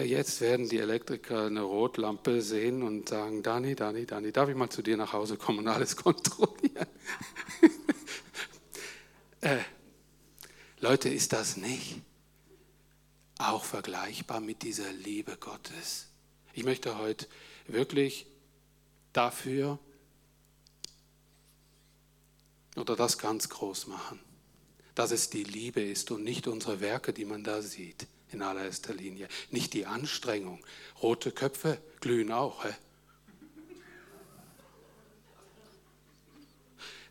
jetzt 0.02 0.42
werden 0.42 0.70
die 0.70 0.80
Elektriker 0.80 1.46
eine 1.46 1.62
Rotlampe 1.62 2.42
sehen 2.42 2.82
und 2.82 3.10
sagen, 3.10 3.44
Dani, 3.44 3.76
Dani, 3.76 4.06
Dani, 4.06 4.32
darf 4.32 4.50
ich 4.50 4.56
mal 4.56 4.70
zu 4.70 4.82
dir 4.82 4.98
nach 4.98 5.14
Hause 5.14 5.38
kommen 5.38 5.60
und 5.60 5.68
alles 5.68 5.96
kontrollieren? 5.96 6.88
äh, 9.42 9.60
Leute, 10.80 11.10
ist 11.10 11.34
das 11.34 11.58
nicht 11.58 12.02
auch 13.38 13.64
vergleichbar 13.64 14.40
mit 14.40 14.64
dieser 14.64 14.92
Liebe 14.92 15.38
Gottes? 15.38 16.08
Ich 16.54 16.64
möchte 16.64 16.98
heute 16.98 17.28
wirklich 17.68 18.26
dafür 19.14 19.78
oder 22.76 22.96
das 22.96 23.18
ganz 23.18 23.50
groß 23.50 23.88
machen, 23.88 24.20
dass 24.96 25.12
es 25.12 25.30
die 25.30 25.44
Liebe 25.44 25.82
ist 25.82 26.12
und 26.12 26.24
nicht 26.24 26.48
unsere 26.48 26.80
Werke, 26.80 27.14
die 27.14 27.26
man 27.26 27.44
da 27.44 27.62
sieht 27.62 28.08
in 28.36 28.42
allererster 28.42 28.94
Linie. 28.94 29.28
Nicht 29.50 29.74
die 29.74 29.86
Anstrengung. 29.86 30.64
Rote 31.02 31.32
Köpfe 31.32 31.80
glühen 32.00 32.32
auch. 32.32 32.64
Hä? 32.64 32.74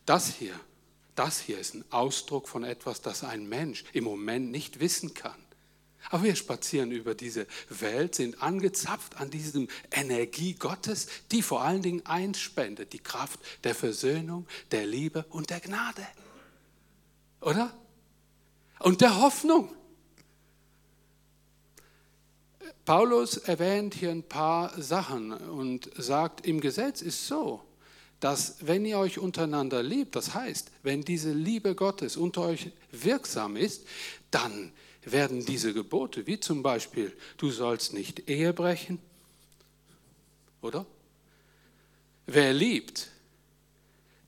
Das 0.06 0.34
hier, 0.34 0.58
das 1.14 1.40
hier 1.40 1.58
ist 1.58 1.74
ein 1.74 1.84
Ausdruck 1.90 2.48
von 2.48 2.62
etwas, 2.62 3.00
das 3.00 3.24
ein 3.24 3.48
Mensch 3.48 3.84
im 3.92 4.04
Moment 4.04 4.50
nicht 4.50 4.80
wissen 4.80 5.14
kann. 5.14 5.34
Aber 6.10 6.24
wir 6.24 6.36
spazieren 6.36 6.90
über 6.90 7.14
diese 7.14 7.46
Welt, 7.70 8.14
sind 8.14 8.42
angezapft 8.42 9.16
an 9.16 9.30
diesem 9.30 9.68
Energie 9.90 10.52
Gottes, 10.52 11.08
die 11.32 11.40
vor 11.40 11.62
allen 11.62 11.80
Dingen 11.80 12.04
eins 12.04 12.38
spendet, 12.38 12.92
die 12.92 12.98
Kraft 12.98 13.40
der 13.64 13.74
Versöhnung, 13.74 14.46
der 14.70 14.86
Liebe 14.86 15.24
und 15.30 15.48
der 15.48 15.60
Gnade. 15.60 16.06
Oder? 17.40 17.74
Und 18.80 19.00
der 19.00 19.18
Hoffnung. 19.20 19.74
Paulus 22.84 23.36
erwähnt 23.36 23.94
hier 23.94 24.10
ein 24.10 24.22
paar 24.22 24.80
Sachen 24.80 25.32
und 25.32 25.90
sagt, 25.96 26.46
im 26.46 26.60
Gesetz 26.60 27.02
ist 27.02 27.26
so, 27.26 27.62
dass 28.20 28.56
wenn 28.60 28.84
ihr 28.84 28.98
euch 28.98 29.18
untereinander 29.18 29.82
liebt, 29.82 30.16
das 30.16 30.34
heißt, 30.34 30.70
wenn 30.82 31.02
diese 31.02 31.32
Liebe 31.32 31.74
Gottes 31.74 32.16
unter 32.16 32.42
euch 32.42 32.70
wirksam 32.90 33.56
ist, 33.56 33.86
dann 34.30 34.72
werden 35.04 35.44
diese 35.44 35.74
Gebote, 35.74 36.26
wie 36.26 36.40
zum 36.40 36.62
Beispiel, 36.62 37.14
du 37.36 37.50
sollst 37.50 37.92
nicht 37.92 38.28
Ehe 38.28 38.52
brechen, 38.52 38.98
oder? 40.62 40.86
Wer 42.26 42.54
liebt, 42.54 43.10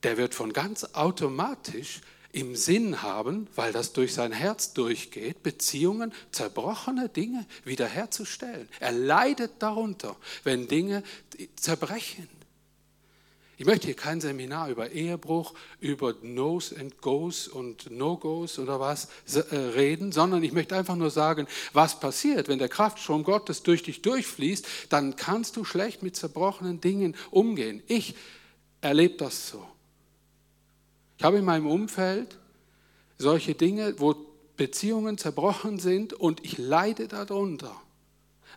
der 0.03 0.19
wird 0.19 0.35
von 0.35 0.53
ganz 0.53 0.85
automatisch 0.93 2.01
im 2.37 2.55
Sinn 2.55 3.01
haben, 3.01 3.49
weil 3.57 3.73
das 3.73 3.95
durch 3.95 4.13
sein 4.13 4.31
Herz 4.31 4.75
durchgeht, 4.75 5.43
Beziehungen, 5.43 6.13
zerbrochene 6.33 7.09
Dinge 7.09 7.47
wiederherzustellen. 7.65 8.69
Er 8.79 8.93
leidet 8.93 9.53
darunter, 9.61 10.17
wenn 10.45 10.69
Dinge 10.69 11.03
zerbrechen. 11.57 12.29
Ich 13.57 13.65
möchte 13.65 13.87
hier 13.87 13.97
kein 13.97 14.21
Seminar 14.21 14.69
über 14.69 14.91
Ehebruch, 14.91 15.55
über 15.81 16.15
No's 16.21 16.75
and 16.75 17.01
Go's 17.01 17.49
und 17.49 17.91
No-Go's 17.91 18.59
oder 18.59 18.79
was 18.81 19.09
äh, 19.33 19.57
reden, 19.57 20.13
sondern 20.13 20.43
ich 20.43 20.53
möchte 20.53 20.77
einfach 20.77 20.97
nur 20.97 21.11
sagen, 21.11 21.47
was 21.73 21.99
passiert, 21.99 22.49
wenn 22.49 22.59
der 22.59 22.69
Kraftstrom 22.69 23.25
Gottes 23.25 23.63
durch 23.63 23.83
dich 23.83 24.03
durchfließt, 24.03 24.67
dann 24.91 25.17
kannst 25.17 25.57
du 25.57 25.65
schlecht 25.65 26.03
mit 26.03 26.17
zerbrochenen 26.17 26.83
Dingen 26.83 27.17
umgehen. 27.31 27.83
Ich 27.87 28.15
erlebe 28.83 29.17
das 29.17 29.49
so. 29.49 29.67
Ich 31.19 31.25
habe 31.25 31.39
in 31.39 31.45
meinem 31.45 31.67
Umfeld 31.67 32.37
solche 33.19 33.55
Dinge, 33.55 33.95
wo 33.99 34.15
Beziehungen 34.57 35.19
zerbrochen 35.19 35.79
sind 35.79 36.13
und 36.13 36.45
ich 36.45 36.59
leide 36.59 37.09
darunter, 37.09 37.75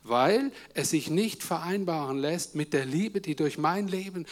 weil 0.03 0.51
es 0.73 0.91
sich 0.91 1.09
nicht 1.09 1.43
vereinbaren 1.43 2.17
lässt 2.17 2.55
mit 2.55 2.73
der 2.73 2.85
Liebe, 2.85 3.21
die 3.21 3.35
durch 3.35 3.57
mein 3.57 3.87
Leben, 3.87 4.25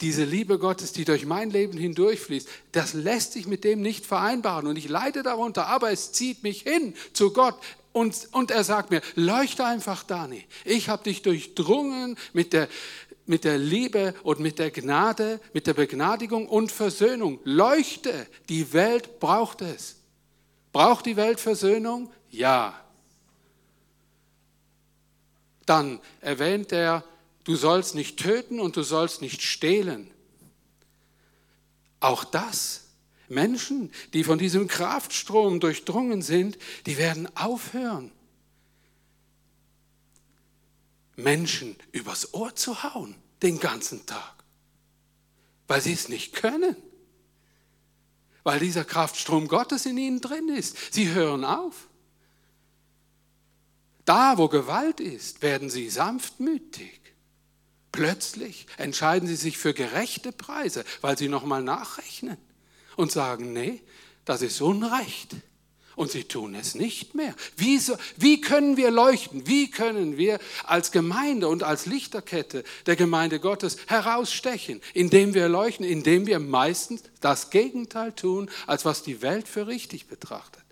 diese 0.00 0.24
Liebe 0.24 0.58
Gottes, 0.58 0.92
die 0.92 1.04
durch 1.04 1.26
mein 1.26 1.50
Leben 1.50 1.76
hindurchfließt, 1.76 2.48
das 2.72 2.94
lässt 2.94 3.32
sich 3.32 3.46
mit 3.46 3.64
dem 3.64 3.82
nicht 3.82 4.06
vereinbaren 4.06 4.66
und 4.66 4.76
ich 4.76 4.88
leide 4.88 5.22
darunter, 5.22 5.66
aber 5.66 5.90
es 5.90 6.12
zieht 6.12 6.42
mich 6.42 6.62
hin 6.62 6.94
zu 7.12 7.32
Gott. 7.32 7.56
Und, 7.92 8.28
und 8.32 8.52
er 8.52 8.62
sagt 8.62 8.90
mir, 8.90 9.02
leuchte 9.16 9.64
einfach, 9.64 10.04
Dani. 10.04 10.44
Ich 10.64 10.88
habe 10.88 11.02
dich 11.02 11.22
durchdrungen 11.22 12.16
mit 12.32 12.52
der, 12.52 12.68
mit 13.26 13.44
der 13.44 13.58
Liebe 13.58 14.14
und 14.22 14.40
mit 14.40 14.58
der 14.58 14.70
Gnade, 14.70 15.40
mit 15.52 15.66
der 15.66 15.74
Begnadigung 15.74 16.48
und 16.48 16.72
Versöhnung. 16.72 17.40
Leuchte, 17.44 18.26
die 18.48 18.72
Welt 18.72 19.20
braucht 19.20 19.62
es. 19.62 19.96
Braucht 20.72 21.06
die 21.06 21.16
Welt 21.16 21.40
Versöhnung? 21.40 22.12
Ja. 22.30 22.80
Dann 25.66 26.00
erwähnt 26.20 26.72
er, 26.72 27.04
du 27.44 27.54
sollst 27.56 27.94
nicht 27.94 28.18
töten 28.18 28.60
und 28.60 28.76
du 28.76 28.82
sollst 28.82 29.22
nicht 29.22 29.42
stehlen. 29.42 30.10
Auch 32.00 32.24
das, 32.24 32.88
Menschen, 33.28 33.92
die 34.12 34.24
von 34.24 34.38
diesem 34.38 34.66
Kraftstrom 34.66 35.60
durchdrungen 35.60 36.22
sind, 36.22 36.58
die 36.86 36.98
werden 36.98 37.28
aufhören 37.36 38.10
Menschen 41.22 41.76
übers 41.92 42.34
Ohr 42.34 42.54
zu 42.54 42.82
hauen 42.82 43.14
den 43.42 43.58
ganzen 43.60 44.06
Tag, 44.06 44.34
weil 45.66 45.80
sie 45.80 45.92
es 45.92 46.08
nicht 46.08 46.34
können, 46.34 46.76
weil 48.42 48.60
dieser 48.60 48.84
Kraftstrom 48.84 49.48
Gottes 49.48 49.86
in 49.86 49.98
ihnen 49.98 50.20
drin 50.20 50.48
ist. 50.48 50.92
Sie 50.92 51.10
hören 51.10 51.44
auf. 51.44 51.88
Da, 54.04 54.38
wo 54.38 54.48
Gewalt 54.48 55.00
ist, 55.00 55.42
werden 55.42 55.70
sie 55.70 55.88
sanftmütig. 55.90 57.00
Plötzlich 57.92 58.66
entscheiden 58.76 59.28
sie 59.28 59.36
sich 59.36 59.58
für 59.58 59.74
gerechte 59.74 60.32
Preise, 60.32 60.84
weil 61.00 61.18
sie 61.18 61.28
nochmal 61.28 61.62
nachrechnen 61.62 62.38
und 62.96 63.12
sagen, 63.12 63.52
nee, 63.52 63.82
das 64.24 64.42
ist 64.42 64.60
Unrecht. 64.60 65.36
Und 66.00 66.10
sie 66.10 66.24
tun 66.24 66.54
es 66.54 66.74
nicht 66.74 67.14
mehr. 67.14 67.34
Wie, 67.58 67.76
so, 67.76 67.94
wie 68.16 68.40
können 68.40 68.78
wir 68.78 68.90
leuchten? 68.90 69.46
Wie 69.46 69.70
können 69.70 70.16
wir 70.16 70.38
als 70.64 70.92
Gemeinde 70.92 71.46
und 71.46 71.62
als 71.62 71.84
Lichterkette 71.84 72.64
der 72.86 72.96
Gemeinde 72.96 73.38
Gottes 73.38 73.76
herausstechen? 73.86 74.80
Indem 74.94 75.34
wir 75.34 75.50
leuchten, 75.50 75.84
indem 75.84 76.26
wir 76.26 76.38
meistens 76.38 77.02
das 77.20 77.50
Gegenteil 77.50 78.14
tun, 78.14 78.48
als 78.66 78.86
was 78.86 79.02
die 79.02 79.20
Welt 79.20 79.46
für 79.46 79.66
richtig 79.66 80.06
betrachtet. 80.06 80.64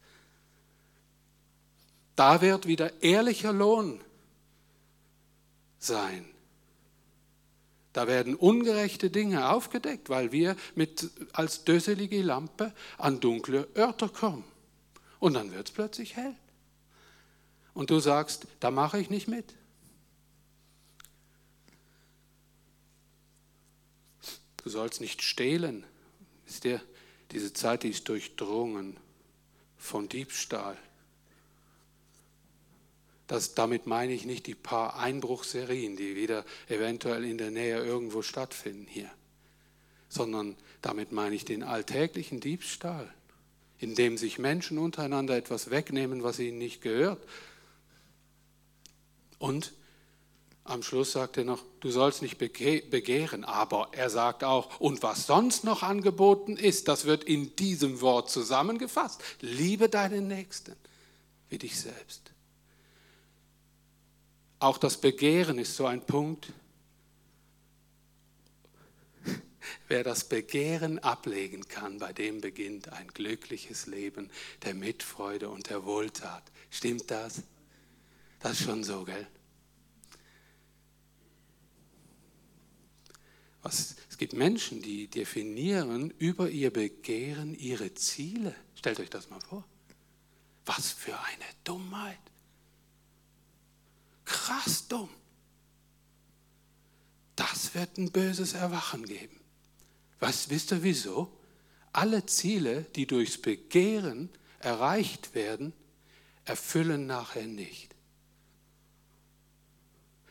Da 2.16 2.40
wird 2.40 2.66
wieder 2.66 3.02
ehrlicher 3.02 3.52
Lohn 3.52 4.00
sein. 5.78 6.24
Da 7.92 8.06
werden 8.06 8.34
ungerechte 8.34 9.10
Dinge 9.10 9.50
aufgedeckt, 9.50 10.08
weil 10.08 10.32
wir 10.32 10.56
mit, 10.74 11.10
als 11.34 11.64
döselige 11.64 12.22
Lampe 12.22 12.72
an 12.96 13.20
dunkle 13.20 13.68
Örter 13.76 14.08
kommen. 14.08 14.44
Und 15.20 15.34
dann 15.34 15.52
wird 15.52 15.68
es 15.68 15.74
plötzlich 15.74 16.16
hell. 16.16 16.34
Und 17.74 17.90
du 17.90 18.00
sagst, 18.00 18.46
da 18.60 18.70
mache 18.70 18.98
ich 18.98 19.10
nicht 19.10 19.28
mit. 19.28 19.54
Du 24.62 24.70
sollst 24.70 25.00
nicht 25.00 25.22
stehlen. 25.22 25.84
Ist 26.46 26.64
dir 26.64 26.80
diese 27.30 27.52
Zeit, 27.52 27.82
die 27.82 27.90
ist 27.90 28.08
durchdrungen 28.08 28.96
von 29.76 30.08
Diebstahl. 30.08 30.76
Das, 33.26 33.54
damit 33.54 33.86
meine 33.86 34.12
ich 34.12 34.24
nicht 34.24 34.46
die 34.46 34.54
paar 34.54 34.96
Einbruchserien, 34.96 35.96
die 35.96 36.16
wieder 36.16 36.44
eventuell 36.68 37.24
in 37.24 37.36
der 37.36 37.50
Nähe 37.50 37.84
irgendwo 37.84 38.22
stattfinden 38.22 38.86
hier, 38.86 39.10
sondern 40.08 40.56
damit 40.80 41.12
meine 41.12 41.34
ich 41.34 41.44
den 41.44 41.62
alltäglichen 41.62 42.40
Diebstahl 42.40 43.12
indem 43.78 44.18
sich 44.18 44.38
Menschen 44.38 44.78
untereinander 44.78 45.36
etwas 45.36 45.70
wegnehmen, 45.70 46.22
was 46.22 46.38
ihnen 46.38 46.58
nicht 46.58 46.80
gehört. 46.82 47.22
Und 49.38 49.72
am 50.64 50.82
Schluss 50.82 51.12
sagt 51.12 51.38
er 51.38 51.44
noch, 51.44 51.62
du 51.80 51.90
sollst 51.90 52.20
nicht 52.20 52.36
begehren, 52.36 53.44
aber 53.44 53.88
er 53.92 54.10
sagt 54.10 54.44
auch, 54.44 54.80
und 54.80 55.02
was 55.02 55.26
sonst 55.26 55.64
noch 55.64 55.82
angeboten 55.82 56.56
ist, 56.56 56.88
das 56.88 57.06
wird 57.06 57.24
in 57.24 57.56
diesem 57.56 58.00
Wort 58.02 58.30
zusammengefasst. 58.30 59.22
Liebe 59.40 59.88
deinen 59.88 60.28
Nächsten 60.28 60.76
wie 61.48 61.58
dich 61.58 61.80
selbst. 61.80 62.32
Auch 64.58 64.76
das 64.76 65.00
Begehren 65.00 65.58
ist 65.58 65.76
so 65.76 65.86
ein 65.86 66.02
Punkt, 66.02 66.52
Wer 69.88 70.04
das 70.04 70.28
Begehren 70.28 70.98
ablegen 70.98 71.66
kann, 71.66 71.98
bei 71.98 72.12
dem 72.12 72.42
beginnt 72.42 72.92
ein 72.92 73.08
glückliches 73.08 73.86
Leben 73.86 74.30
der 74.62 74.74
Mitfreude 74.74 75.48
und 75.48 75.70
der 75.70 75.84
Wohltat. 75.86 76.44
Stimmt 76.70 77.10
das? 77.10 77.42
Das 78.40 78.60
ist 78.60 78.66
schon 78.66 78.84
so, 78.84 79.04
gell? 79.04 79.26
Was, 83.62 83.96
es 84.10 84.18
gibt 84.18 84.34
Menschen, 84.34 84.82
die 84.82 85.08
definieren 85.08 86.10
über 86.10 86.50
ihr 86.50 86.70
Begehren 86.70 87.54
ihre 87.54 87.94
Ziele. 87.94 88.54
Stellt 88.74 89.00
euch 89.00 89.10
das 89.10 89.30
mal 89.30 89.40
vor. 89.40 89.64
Was 90.66 90.92
für 90.92 91.18
eine 91.18 91.44
Dummheit. 91.64 92.18
Krass 94.26 94.86
dumm. 94.86 95.08
Das 97.36 97.74
wird 97.74 97.96
ein 97.96 98.12
böses 98.12 98.52
Erwachen 98.52 99.06
geben. 99.06 99.37
Was 100.20 100.50
wisst 100.50 100.72
ihr 100.72 100.82
wieso? 100.82 101.30
Alle 101.92 102.26
Ziele, 102.26 102.82
die 102.96 103.06
durchs 103.06 103.38
Begehren 103.38 104.30
erreicht 104.60 105.34
werden, 105.34 105.72
erfüllen 106.44 107.06
nachher 107.06 107.46
nicht. 107.46 107.94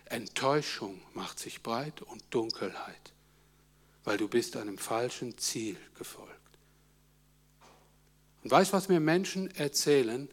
Enttäuschung 0.05 1.01
macht 1.13 1.39
sich 1.39 1.63
breit 1.63 2.01
und 2.01 2.23
Dunkelheit, 2.29 3.13
weil 4.03 4.17
du 4.17 4.27
bist 4.27 4.55
einem 4.55 4.77
falschen 4.77 5.37
Ziel 5.37 5.77
gefolgt. 5.95 6.33
Und 8.43 8.51
weißt, 8.51 8.71
was 8.73 8.87
mir 8.87 8.99
Menschen 8.99 9.53
erzählen, 9.55 10.29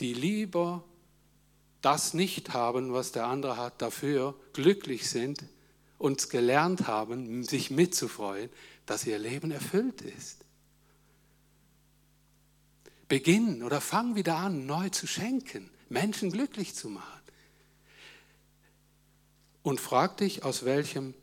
die 0.00 0.14
lieber 0.14 0.84
das 1.80 2.14
nicht 2.14 2.52
haben, 2.52 2.92
was 2.92 3.12
der 3.12 3.26
andere 3.26 3.56
hat, 3.56 3.80
dafür 3.80 4.38
glücklich 4.52 5.08
sind, 5.08 5.44
und 5.98 6.30
gelernt 6.30 6.86
haben, 6.86 7.42
sich 7.42 7.70
mitzufreuen, 7.70 8.50
dass 8.86 9.06
ihr 9.06 9.18
Leben 9.18 9.50
erfüllt 9.50 10.00
ist. 10.02 10.44
Beginn 13.08 13.62
oder 13.62 13.80
fang 13.80 14.14
wieder 14.14 14.36
an, 14.36 14.66
neu 14.66 14.90
zu 14.90 15.06
schenken, 15.06 15.70
Menschen 15.88 16.30
glücklich 16.30 16.74
zu 16.74 16.88
machen. 16.88 17.04
Und 19.62 19.80
frag 19.80 20.18
dich, 20.18 20.44
aus 20.44 20.64
welchem 20.64 21.14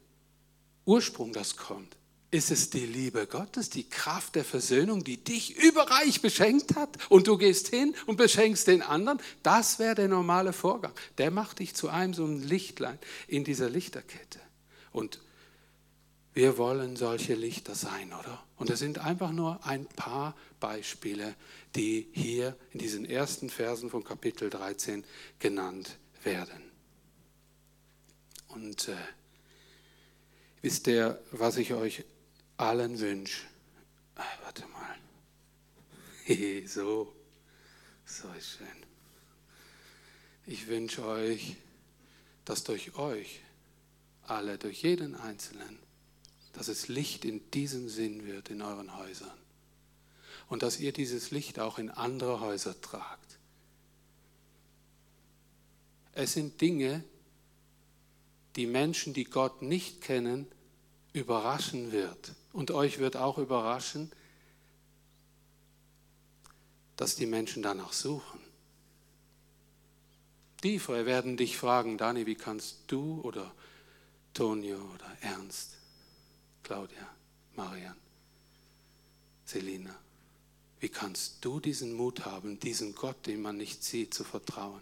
Ursprung 0.86 1.32
das 1.34 1.56
kommt. 1.56 1.96
Ist 2.32 2.52
es 2.52 2.70
die 2.70 2.86
Liebe 2.86 3.28
Gottes, 3.28 3.70
die 3.70 3.88
Kraft 3.88 4.36
der 4.36 4.44
Versöhnung, 4.44 5.04
die 5.04 5.24
dich 5.24 5.56
überreich 5.56 6.22
beschenkt 6.22 6.76
hat 6.76 6.98
und 7.10 7.28
du 7.28 7.38
gehst 7.38 7.70
hin 7.70 7.96
und 8.08 8.18
beschenkst 8.18 8.68
den 8.68 8.82
anderen? 8.82 9.22
Das 9.42 9.80
wäre 9.80 9.96
der 9.96 10.10
normale 10.10 10.52
Vorgang. 10.52 10.92
Der 11.18 11.32
macht 11.32 11.60
dich 11.60 11.76
zu 11.76 11.88
einem 11.88 12.14
so 12.14 12.26
ein 12.26 12.42
Lichtlein 12.42 13.00
in 13.28 13.46
dieser 13.46 13.70
Lichterkette. 13.70 14.45
Und 14.96 15.20
wir 16.34 16.58
wollen 16.58 16.96
solche 16.96 17.34
Lichter 17.34 17.76
sein, 17.76 18.14
oder? 18.14 18.42
Und 18.56 18.70
es 18.70 18.80
sind 18.80 19.00
einfach 19.00 19.34
nur 19.34 19.66
ein 19.66 19.88
paar 19.88 20.38
Beispiele, 20.62 21.36
die 21.76 22.08
hier 22.14 22.56
in 22.72 22.80
diesen 22.80 23.04
ersten 23.04 23.50
Versen 23.50 23.90
von 23.90 24.06
Kapitel 24.06 24.50
13 24.50 25.04
genannt 25.38 25.98
werden. 26.24 26.72
Und 28.48 28.88
äh, 28.88 28.96
wisst 30.62 30.88
ihr, 30.88 31.22
was 31.32 31.58
ich 31.58 31.74
euch 31.74 32.06
allen 32.56 32.98
wünsche? 32.98 33.42
Ah, 34.16 34.24
warte 34.44 34.64
mal. 34.68 34.96
so. 36.68 37.14
So 38.06 38.30
ist 38.38 38.60
schön. 38.60 38.68
Ich 40.46 40.68
wünsche 40.68 41.06
euch, 41.06 41.58
dass 42.46 42.64
durch 42.64 42.96
euch 42.96 43.42
alle, 44.30 44.58
durch 44.58 44.84
jeden 44.84 45.16
Einzelnen, 45.16 45.80
dass 46.54 46.68
es 46.68 46.88
Licht 46.88 47.26
in 47.26 47.50
diesem 47.52 47.90
Sinn 47.90 48.26
wird 48.26 48.50
in 48.50 48.62
euren 48.62 48.96
Häusern. 48.98 49.38
Und 50.48 50.64
dass 50.64 50.80
ihr 50.80 50.94
dieses 50.94 51.32
Licht 51.32 51.60
auch 51.60 51.80
in 51.80 51.90
andere 51.90 52.40
Häuser 52.40 52.80
tragt. 52.80 53.40
Es 56.14 56.34
sind 56.34 56.62
Dinge, 56.62 57.04
die 58.56 58.68
Menschen, 58.68 59.14
die 59.14 59.26
Gott 59.26 59.62
nicht 59.62 60.02
kennen, 60.02 60.48
überraschen 61.14 61.92
wird. 61.92 62.34
Und 62.54 62.72
euch 62.72 63.00
wird 63.00 63.18
auch 63.18 63.38
überraschen, 63.38 64.12
dass 66.96 67.16
die 67.16 67.26
Menschen 67.26 67.64
danach 67.64 67.92
suchen. 67.92 68.40
Die 70.64 70.86
werden 70.88 71.38
dich 71.38 71.58
fragen, 71.58 71.98
Dani, 71.98 72.26
wie 72.26 72.36
kannst 72.36 72.80
du 72.88 73.22
oder 73.22 73.54
Tonio 74.36 74.78
oder 74.94 75.18
Ernst, 75.22 75.78
Claudia, 76.62 77.10
Marian, 77.56 77.96
Selina, 79.46 79.98
wie 80.82 80.90
kannst 80.90 81.38
du 81.40 81.62
diesen 81.62 81.94
Mut 81.94 82.26
haben, 82.26 82.60
diesen 82.60 82.94
Gott, 82.96 83.26
den 83.28 83.42
man 83.42 83.56
nicht 83.56 83.82
sieht, 83.82 84.14
zu 84.14 84.26
vertrauen? 84.26 84.82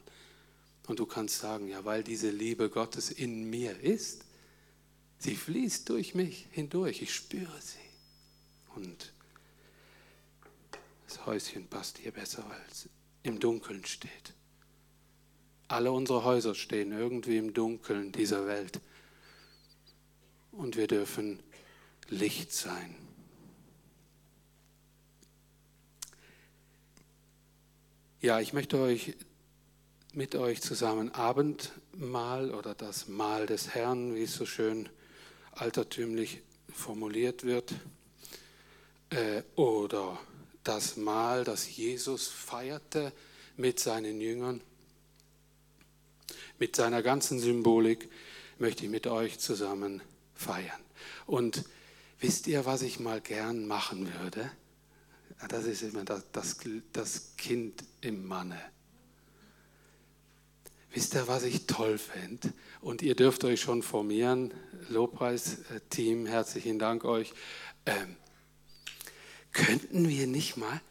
Und 0.87 0.97
du 0.97 1.05
kannst 1.05 1.37
sagen, 1.37 1.67
ja, 1.67 1.85
weil 1.85 2.03
diese 2.03 2.31
Liebe 2.31 2.71
Gottes 2.71 3.11
in 3.11 3.47
mir 3.47 3.79
ist, 3.79 4.25
sie 5.19 5.35
fließt 5.35 5.87
durch 5.87 6.15
mich 6.15 6.47
hindurch, 6.49 7.03
ich 7.03 7.13
spüre 7.13 7.61
sie. 7.61 7.77
Und 8.75 9.13
das 11.07 11.27
Häuschen 11.27 11.67
passt 11.67 11.99
hier 11.99 12.11
besser, 12.11 12.43
weil 12.49 12.61
es 12.71 12.89
im 13.21 13.39
Dunkeln 13.39 13.85
steht. 13.85 14.33
Alle 15.67 15.91
unsere 15.91 16.23
Häuser 16.23 16.55
stehen 16.55 16.91
irgendwie 16.91 17.37
im 17.37 17.53
Dunkeln 17.53 18.11
dieser 18.11 18.47
Welt. 18.47 18.81
Und 20.53 20.77
wir 20.77 20.87
dürfen 20.87 21.39
Licht 22.09 22.53
sein. 22.53 22.95
Ja, 28.21 28.39
ich 28.39 28.53
möchte 28.53 28.79
euch 28.79 29.15
mit 30.13 30.35
euch 30.35 30.61
zusammen 30.61 31.11
Abendmahl 31.11 32.51
oder 32.51 32.75
das 32.75 33.07
Mahl 33.07 33.47
des 33.47 33.73
Herrn, 33.73 34.15
wie 34.15 34.23
es 34.23 34.35
so 34.35 34.45
schön 34.45 34.87
altertümlich 35.51 36.41
formuliert 36.71 37.43
wird, 37.43 37.73
äh, 39.09 39.41
oder 39.55 40.19
das 40.63 40.97
Mahl, 40.97 41.43
das 41.43 41.75
Jesus 41.75 42.27
feierte 42.27 43.11
mit 43.57 43.79
seinen 43.79 44.21
Jüngern, 44.21 44.61
mit 46.59 46.75
seiner 46.75 47.01
ganzen 47.01 47.39
Symbolik, 47.39 48.09
möchte 48.59 48.85
ich 48.85 48.91
mit 48.91 49.07
euch 49.07 49.39
zusammen 49.39 50.01
feiern. 50.43 50.81
Und 51.25 51.63
wisst 52.19 52.47
ihr, 52.47 52.65
was 52.65 52.81
ich 52.81 52.99
mal 52.99 53.21
gern 53.21 53.65
machen 53.67 54.11
würde? 54.21 54.51
Das 55.49 55.65
ist 55.65 55.81
immer 55.81 56.03
das, 56.05 56.23
das, 56.31 56.57
das 56.91 57.35
Kind 57.37 57.83
im 58.01 58.27
Manne. 58.27 58.59
Wisst 60.91 61.15
ihr, 61.15 61.27
was 61.27 61.43
ich 61.43 61.65
toll 61.65 61.97
fände? 61.97 62.53
Und 62.81 63.01
ihr 63.01 63.15
dürft 63.15 63.43
euch 63.43 63.61
schon 63.61 63.81
formieren. 63.81 64.53
Lobpreis-Team, 64.89 66.27
herzlichen 66.27 66.77
Dank 66.77 67.03
euch. 67.03 67.33
Ähm, 67.85 68.15
könnten 69.51 70.07
wir 70.07 70.27
nicht 70.27 70.55
mal 70.55 70.81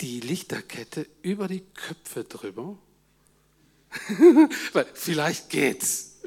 die 0.00 0.20
Lichterkette 0.20 1.06
über 1.20 1.46
die 1.46 1.60
Köpfe 1.60 2.24
drüber? 2.24 2.78
Vielleicht 4.94 5.50
geht's. 5.50 6.20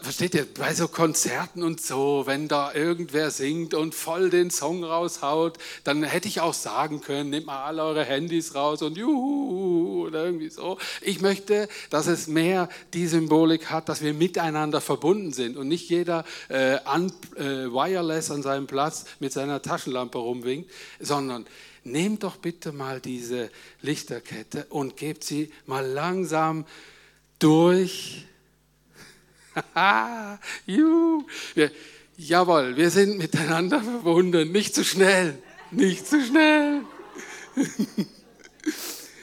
Versteht 0.00 0.34
ihr, 0.34 0.46
bei 0.54 0.72
so 0.74 0.88
Konzerten 0.88 1.62
und 1.62 1.80
so, 1.80 2.22
wenn 2.26 2.48
da 2.48 2.72
irgendwer 2.72 3.30
singt 3.30 3.74
und 3.74 3.94
voll 3.94 4.30
den 4.30 4.50
Song 4.50 4.84
raushaut, 4.84 5.58
dann 5.84 6.02
hätte 6.02 6.28
ich 6.28 6.40
auch 6.40 6.54
sagen 6.54 7.00
können, 7.00 7.30
nehmt 7.30 7.46
mal 7.46 7.64
alle 7.64 7.82
eure 7.82 8.04
Handys 8.04 8.54
raus 8.54 8.82
und 8.82 8.96
juhu 8.96 10.06
oder 10.06 10.24
irgendwie 10.24 10.50
so. 10.50 10.78
Ich 11.00 11.20
möchte, 11.20 11.68
dass 11.90 12.06
es 12.06 12.28
mehr 12.28 12.68
die 12.94 13.06
Symbolik 13.06 13.70
hat, 13.70 13.88
dass 13.88 14.02
wir 14.02 14.14
miteinander 14.14 14.80
verbunden 14.80 15.32
sind 15.32 15.56
und 15.56 15.68
nicht 15.68 15.88
jeder 15.88 16.24
äh, 16.48 16.78
an, 16.84 17.12
äh, 17.36 17.42
wireless 17.42 18.30
an 18.30 18.42
seinem 18.42 18.66
Platz 18.66 19.04
mit 19.20 19.32
seiner 19.32 19.62
Taschenlampe 19.62 20.18
rumwinkt, 20.18 20.70
sondern 21.00 21.46
nehmt 21.84 22.22
doch 22.22 22.36
bitte 22.36 22.72
mal 22.72 23.00
diese 23.00 23.50
Lichterkette 23.80 24.66
und 24.70 24.96
gebt 24.96 25.24
sie 25.24 25.50
mal 25.66 25.84
langsam 25.84 26.64
durch 27.38 28.26
Juhu. 30.66 31.24
Jawohl, 32.16 32.76
wir 32.76 32.90
sind 32.90 33.18
miteinander 33.18 33.80
verbunden. 33.80 34.52
Nicht 34.52 34.74
zu 34.74 34.84
schnell, 34.84 35.42
nicht 35.70 36.06
zu 36.06 36.24
schnell. 36.24 36.82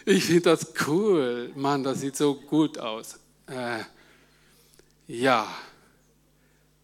ich 0.05 0.25
finde 0.25 0.41
das 0.41 0.73
cool. 0.87 1.51
Mann, 1.55 1.83
das 1.83 2.01
sieht 2.01 2.15
so 2.15 2.35
gut 2.35 2.77
aus. 2.77 3.19
Äh, 3.47 3.83
ja. 5.07 5.47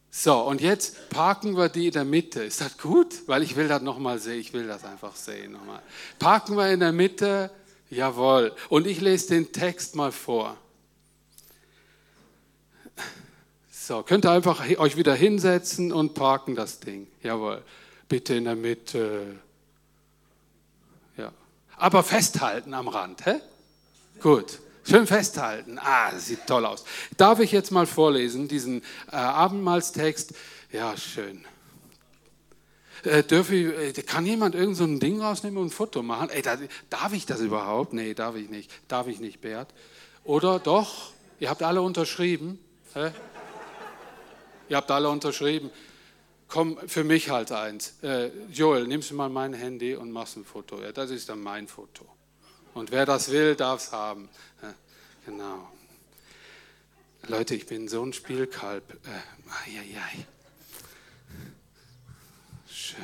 So, 0.10 0.40
und 0.44 0.62
jetzt 0.62 1.10
parken 1.10 1.58
wir 1.58 1.68
die 1.68 1.88
in 1.88 1.94
der 1.94 2.06
Mitte. 2.06 2.44
Ist 2.44 2.62
das 2.62 2.78
gut? 2.78 3.28
Weil 3.28 3.44
ich 3.44 3.56
will 3.56 3.68
das 3.68 3.82
nochmal 3.82 4.20
sehen. 4.20 4.40
Ich 4.40 4.54
will 4.54 4.68
das 4.68 4.86
einfach 4.86 5.16
sehen 5.16 5.52
nochmal. 5.52 5.82
Parken 6.20 6.56
wir 6.56 6.72
in 6.72 6.80
der 6.80 6.94
Mitte. 6.94 7.52
Jawohl. 7.90 8.56
Und 8.70 8.88
ich 8.88 9.02
lese 9.02 9.30
den 9.30 9.52
Text 9.52 9.96
mal 9.96 10.12
vor. 10.12 10.58
So, 13.88 14.02
könnt 14.02 14.26
ihr 14.26 14.32
einfach 14.32 14.68
euch 14.80 14.98
wieder 14.98 15.14
hinsetzen 15.14 15.92
und 15.92 16.16
parken 16.16 16.56
das 16.56 16.80
Ding. 16.80 17.06
Jawohl. 17.22 17.62
Bitte 18.10 18.34
in 18.34 18.46
der 18.46 18.56
Mitte. 18.56 19.36
Ja. 21.18 21.32
Aber 21.78 22.02
festhalten 22.02 22.74
am 22.74 22.88
Rand, 22.88 23.28
hä? 23.28 23.36
Gut. 24.22 24.58
Schön 24.90 25.06
festhalten. 25.06 25.78
Ah, 25.78 26.10
das 26.10 26.26
sieht 26.26 26.48
toll 26.48 26.66
aus. 26.66 26.84
Darf 27.18 27.40
ich 27.40 27.52
jetzt 27.52 27.72
mal 27.72 27.86
vorlesen, 27.86 28.48
diesen 28.48 28.82
äh, 29.12 29.18
Abendmahlstext? 29.18 30.34
Ja, 30.72 30.98
schön. 30.98 31.46
Äh, 33.04 33.20
ich, 33.20 33.52
äh, 33.52 34.02
kann 34.02 34.26
jemand 34.26 34.56
irgend 34.56 34.78
so 34.78 34.86
ein 34.86 35.00
Ding 35.00 35.22
rausnehmen 35.22 35.60
und 35.60 35.68
ein 35.68 35.70
Foto 35.70 36.02
machen? 36.02 36.32
Ey, 36.32 36.42
da, 36.42 36.58
darf 36.90 37.14
ich 37.14 37.28
das 37.28 37.40
überhaupt? 37.40 37.94
Nee, 37.94 38.16
darf 38.16 38.36
ich 38.36 38.50
nicht. 38.50 38.72
Darf 38.88 39.06
ich 39.06 39.20
nicht, 39.20 39.42
Bert? 39.42 39.68
Oder 40.24 40.58
doch? 40.58 41.12
Ihr 41.40 41.52
habt 41.52 41.62
alle 41.62 41.84
unterschrieben? 41.84 42.58
Hä? 42.96 43.12
Ihr 44.70 44.78
habt 44.78 44.92
alle 44.92 45.10
unterschrieben. 45.10 45.70
Komm, 46.48 46.78
für 46.88 47.04
mich 47.04 47.30
halt 47.30 47.52
eins. 47.52 47.96
Äh, 48.04 48.30
Joel, 48.52 48.88
nimmst 48.88 49.12
du 49.12 49.16
mal 49.16 49.30
mein 49.30 49.54
Handy 49.54 49.96
und 49.96 50.12
machst 50.12 50.38
ein 50.38 50.46
Foto. 50.46 50.82
Ja, 50.82 50.92
das 50.92 51.10
ist 51.10 51.30
dann 51.30 51.42
mein 51.42 51.68
Foto. 51.68 52.06
Und 52.74 52.92
wer 52.92 53.06
das 53.06 53.32
will, 53.32 53.56
darf 53.56 53.82
es 53.82 53.92
haben. 53.92 54.30
Ja, 54.62 54.74
genau. 55.26 55.72
Leute, 57.28 57.56
ich 57.56 57.66
bin 57.66 57.88
so 57.88 58.04
ein 58.04 58.14
Spielkalb. 58.14 58.94
Äh, 59.06 59.10
ai, 59.50 60.00
ai. 60.00 60.26
Schön. 62.70 62.98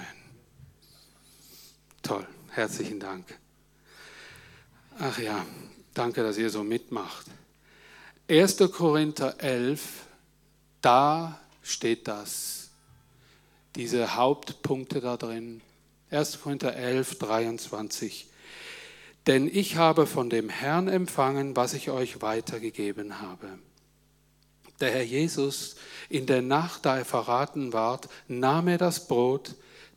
Toll. 2.04 2.28
Herzlichen 2.50 3.00
Dank. 3.00 3.26
Ach 5.00 5.18
ja, 5.18 5.46
danke, 5.94 6.22
dass 6.22 6.38
ihr 6.38 6.50
so 6.50 6.64
mitmacht. 6.64 7.26
1. 8.30 8.58
Korinther 8.72 9.40
11, 9.40 9.82
da 10.82 11.40
steht 11.62 12.08
das. 12.08 12.70
Diese 13.76 14.16
Hauptpunkte 14.16 15.02
da 15.02 15.18
drin. 15.18 15.62
1. 16.10 16.42
Korinther 16.42 16.76
11, 16.76 17.20
23. 17.20 18.28
Denn 19.28 19.48
ich 19.48 19.76
habe 19.76 20.08
von 20.08 20.30
dem 20.30 20.50
Herrn 20.50 20.88
empfangen, 20.88 21.56
was 21.56 21.74
ich 21.74 21.90
euch 21.90 22.22
weitergegeben 22.22 23.22
habe. 23.22 23.48
Der 24.80 24.92
Herr 24.92 25.04
Jesus, 25.04 25.76
in 26.10 26.26
der 26.26 26.42
Nacht, 26.42 26.86
da 26.86 26.98
er 26.98 27.06
verraten 27.06 27.72
ward, 27.72 28.10
nahm 28.28 28.68
er 28.68 28.80
das 28.80 29.08
Brot, 29.08 29.56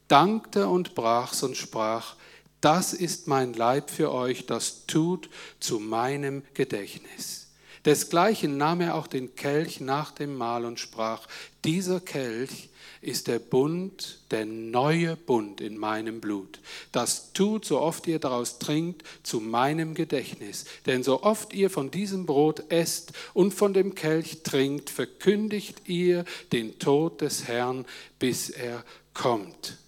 dankte 0.09 0.69
und 0.69 0.95
brach's 0.95 1.43
und 1.43 1.57
sprach, 1.57 2.17
das 2.61 2.93
ist 2.93 3.27
mein 3.27 3.55
Leib 3.55 3.91
für 3.91 4.13
euch, 4.13 4.47
das 4.47 4.87
tut 4.87 5.31
zu 5.59 5.81
meinem 5.81 6.43
Gedächtnis. 6.55 7.44
Desgleichen 7.85 8.57
nahm 8.57 8.81
er 8.81 8.95
auch 8.95 9.07
den 9.07 9.35
Kelch 9.35 9.81
nach 9.81 10.11
dem 10.13 10.37
Mahl 10.37 10.65
und 10.65 10.81
sprach, 10.81 11.27
dieser 11.65 12.01
Kelch 12.01 12.71
ist 13.03 13.29
der 13.29 13.39
Bund, 13.39 14.21
der 14.31 14.47
neue 14.47 15.17
Bund 15.17 15.61
in 15.61 15.77
meinem 15.77 16.23
Blut. 16.23 16.61
Das 16.91 17.35
tut, 17.35 17.67
so 17.67 17.79
oft 17.79 18.07
ihr 18.07 18.19
daraus 18.19 18.59
trinkt, 18.59 19.03
zu 19.23 19.41
meinem 19.41 19.95
Gedächtnis. 19.95 20.65
Denn 20.87 21.03
so 21.03 21.23
oft 21.23 21.53
ihr 21.53 21.69
von 21.69 21.91
diesem 21.91 22.25
Brot 22.25 22.71
esst 22.71 23.13
und 23.35 23.53
von 23.53 23.75
dem 23.75 23.95
Kelch 23.95 24.43
trinkt, 24.43 24.89
verkündigt 24.89 25.87
ihr 25.87 26.25
den 26.53 26.79
Tod 26.79 27.21
des 27.21 27.47
Herrn, 27.47 27.85
bis 28.19 28.49
er 28.49 28.83
kommt. 29.13 29.79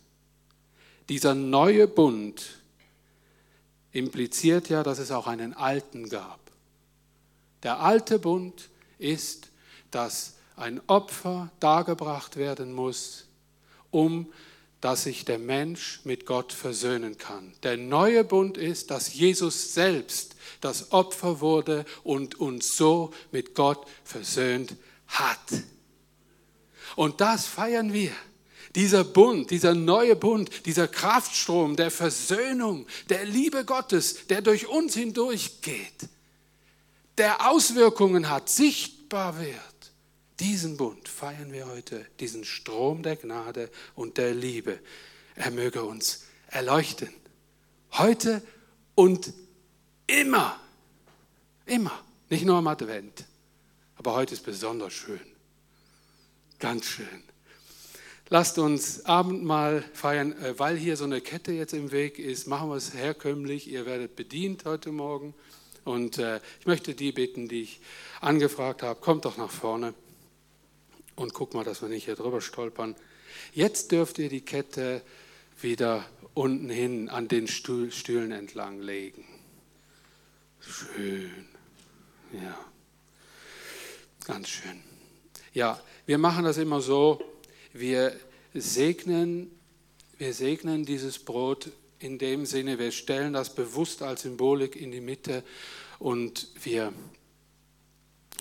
dieser 1.08 1.34
neue 1.34 1.86
Bund 1.88 2.60
impliziert 3.92 4.68
ja, 4.68 4.82
dass 4.82 4.98
es 4.98 5.10
auch 5.10 5.26
einen 5.26 5.54
alten 5.54 6.08
gab. 6.08 6.45
Der 7.66 7.80
alte 7.80 8.20
Bund 8.20 8.68
ist, 9.00 9.48
dass 9.90 10.34
ein 10.54 10.80
Opfer 10.86 11.50
dargebracht 11.58 12.36
werden 12.36 12.72
muss, 12.72 13.26
um 13.90 14.32
dass 14.80 15.02
sich 15.02 15.24
der 15.24 15.40
Mensch 15.40 15.98
mit 16.04 16.26
Gott 16.26 16.52
versöhnen 16.52 17.18
kann. 17.18 17.54
Der 17.64 17.76
neue 17.76 18.22
Bund 18.22 18.56
ist, 18.56 18.92
dass 18.92 19.14
Jesus 19.14 19.74
selbst 19.74 20.36
das 20.60 20.92
Opfer 20.92 21.40
wurde 21.40 21.84
und 22.04 22.38
uns 22.38 22.76
so 22.76 23.12
mit 23.32 23.56
Gott 23.56 23.84
versöhnt 24.04 24.76
hat. 25.08 25.64
Und 26.94 27.20
das 27.20 27.46
feiern 27.46 27.92
wir. 27.92 28.12
Dieser 28.76 29.02
Bund, 29.02 29.50
dieser 29.50 29.74
neue 29.74 30.14
Bund, 30.14 30.66
dieser 30.66 30.86
Kraftstrom 30.86 31.74
der 31.74 31.90
Versöhnung, 31.90 32.86
der 33.08 33.24
Liebe 33.24 33.64
Gottes, 33.64 34.28
der 34.28 34.40
durch 34.40 34.68
uns 34.68 34.94
hindurchgeht, 34.94 36.08
der 37.18 37.50
Auswirkungen 37.50 38.28
hat, 38.28 38.48
sichtbar 38.48 39.38
wird. 39.38 39.60
Diesen 40.40 40.76
Bund 40.76 41.08
feiern 41.08 41.52
wir 41.52 41.66
heute, 41.66 42.06
diesen 42.20 42.44
Strom 42.44 43.02
der 43.02 43.16
Gnade 43.16 43.70
und 43.94 44.18
der 44.18 44.34
Liebe. 44.34 44.78
Er 45.34 45.50
möge 45.50 45.82
uns 45.82 46.24
erleuchten. 46.48 47.08
Heute 47.92 48.42
und 48.94 49.32
immer. 50.06 50.60
Immer. 51.64 52.02
Nicht 52.28 52.44
nur 52.44 52.56
am 52.56 52.66
Advent. 52.66 53.24
Aber 53.96 54.14
heute 54.14 54.34
ist 54.34 54.44
besonders 54.44 54.92
schön. 54.92 55.20
Ganz 56.58 56.84
schön. 56.84 57.22
Lasst 58.28 58.58
uns 58.58 59.04
Abendmahl 59.04 59.84
feiern, 59.92 60.32
äh, 60.42 60.58
weil 60.58 60.76
hier 60.76 60.96
so 60.96 61.04
eine 61.04 61.20
Kette 61.20 61.52
jetzt 61.52 61.72
im 61.72 61.92
Weg 61.92 62.18
ist. 62.18 62.46
Machen 62.46 62.70
wir 62.70 62.76
es 62.76 62.92
herkömmlich. 62.92 63.68
Ihr 63.68 63.86
werdet 63.86 64.16
bedient 64.16 64.64
heute 64.64 64.90
Morgen. 64.90 65.32
Und 65.86 66.18
äh, 66.18 66.40
ich 66.58 66.66
möchte 66.66 66.94
die 66.94 67.12
bitten, 67.12 67.46
die 67.46 67.62
ich 67.62 67.80
angefragt 68.20 68.82
habe, 68.82 69.00
kommt 69.00 69.24
doch 69.24 69.36
nach 69.36 69.52
vorne 69.52 69.94
und 71.14 71.32
guck 71.32 71.54
mal, 71.54 71.62
dass 71.62 71.80
wir 71.80 71.88
nicht 71.88 72.06
hier 72.06 72.16
drüber 72.16 72.40
stolpern. 72.40 72.96
Jetzt 73.52 73.92
dürft 73.92 74.18
ihr 74.18 74.28
die 74.28 74.40
Kette 74.40 75.00
wieder 75.60 76.04
unten 76.34 76.70
hin 76.70 77.08
an 77.08 77.28
den 77.28 77.46
Stühlen 77.46 78.32
entlang 78.32 78.80
legen. 78.80 79.24
Schön. 80.58 81.46
Ja. 82.32 82.58
Ganz 84.24 84.48
schön. 84.48 84.82
Ja, 85.54 85.80
wir 86.04 86.18
machen 86.18 86.44
das 86.44 86.58
immer 86.58 86.80
so, 86.80 87.22
wir 87.72 88.12
segnen, 88.54 89.52
wir 90.18 90.34
segnen 90.34 90.84
dieses 90.84 91.20
Brot 91.20 91.70
in 91.98 92.18
dem 92.18 92.46
Sinne, 92.46 92.78
wir 92.78 92.92
stellen 92.92 93.32
das 93.32 93.54
bewusst 93.54 94.02
als 94.02 94.22
Symbolik 94.22 94.76
in 94.76 94.90
die 94.90 95.00
Mitte 95.00 95.42
und 95.98 96.48
wir 96.62 96.92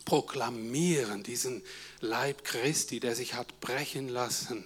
proklamieren 0.04 1.24
diesen 1.24 1.64
Leib 2.00 2.44
Christi, 2.44 3.00
der 3.00 3.16
sich 3.16 3.34
hat 3.34 3.60
brechen 3.60 4.10
lassen. 4.10 4.64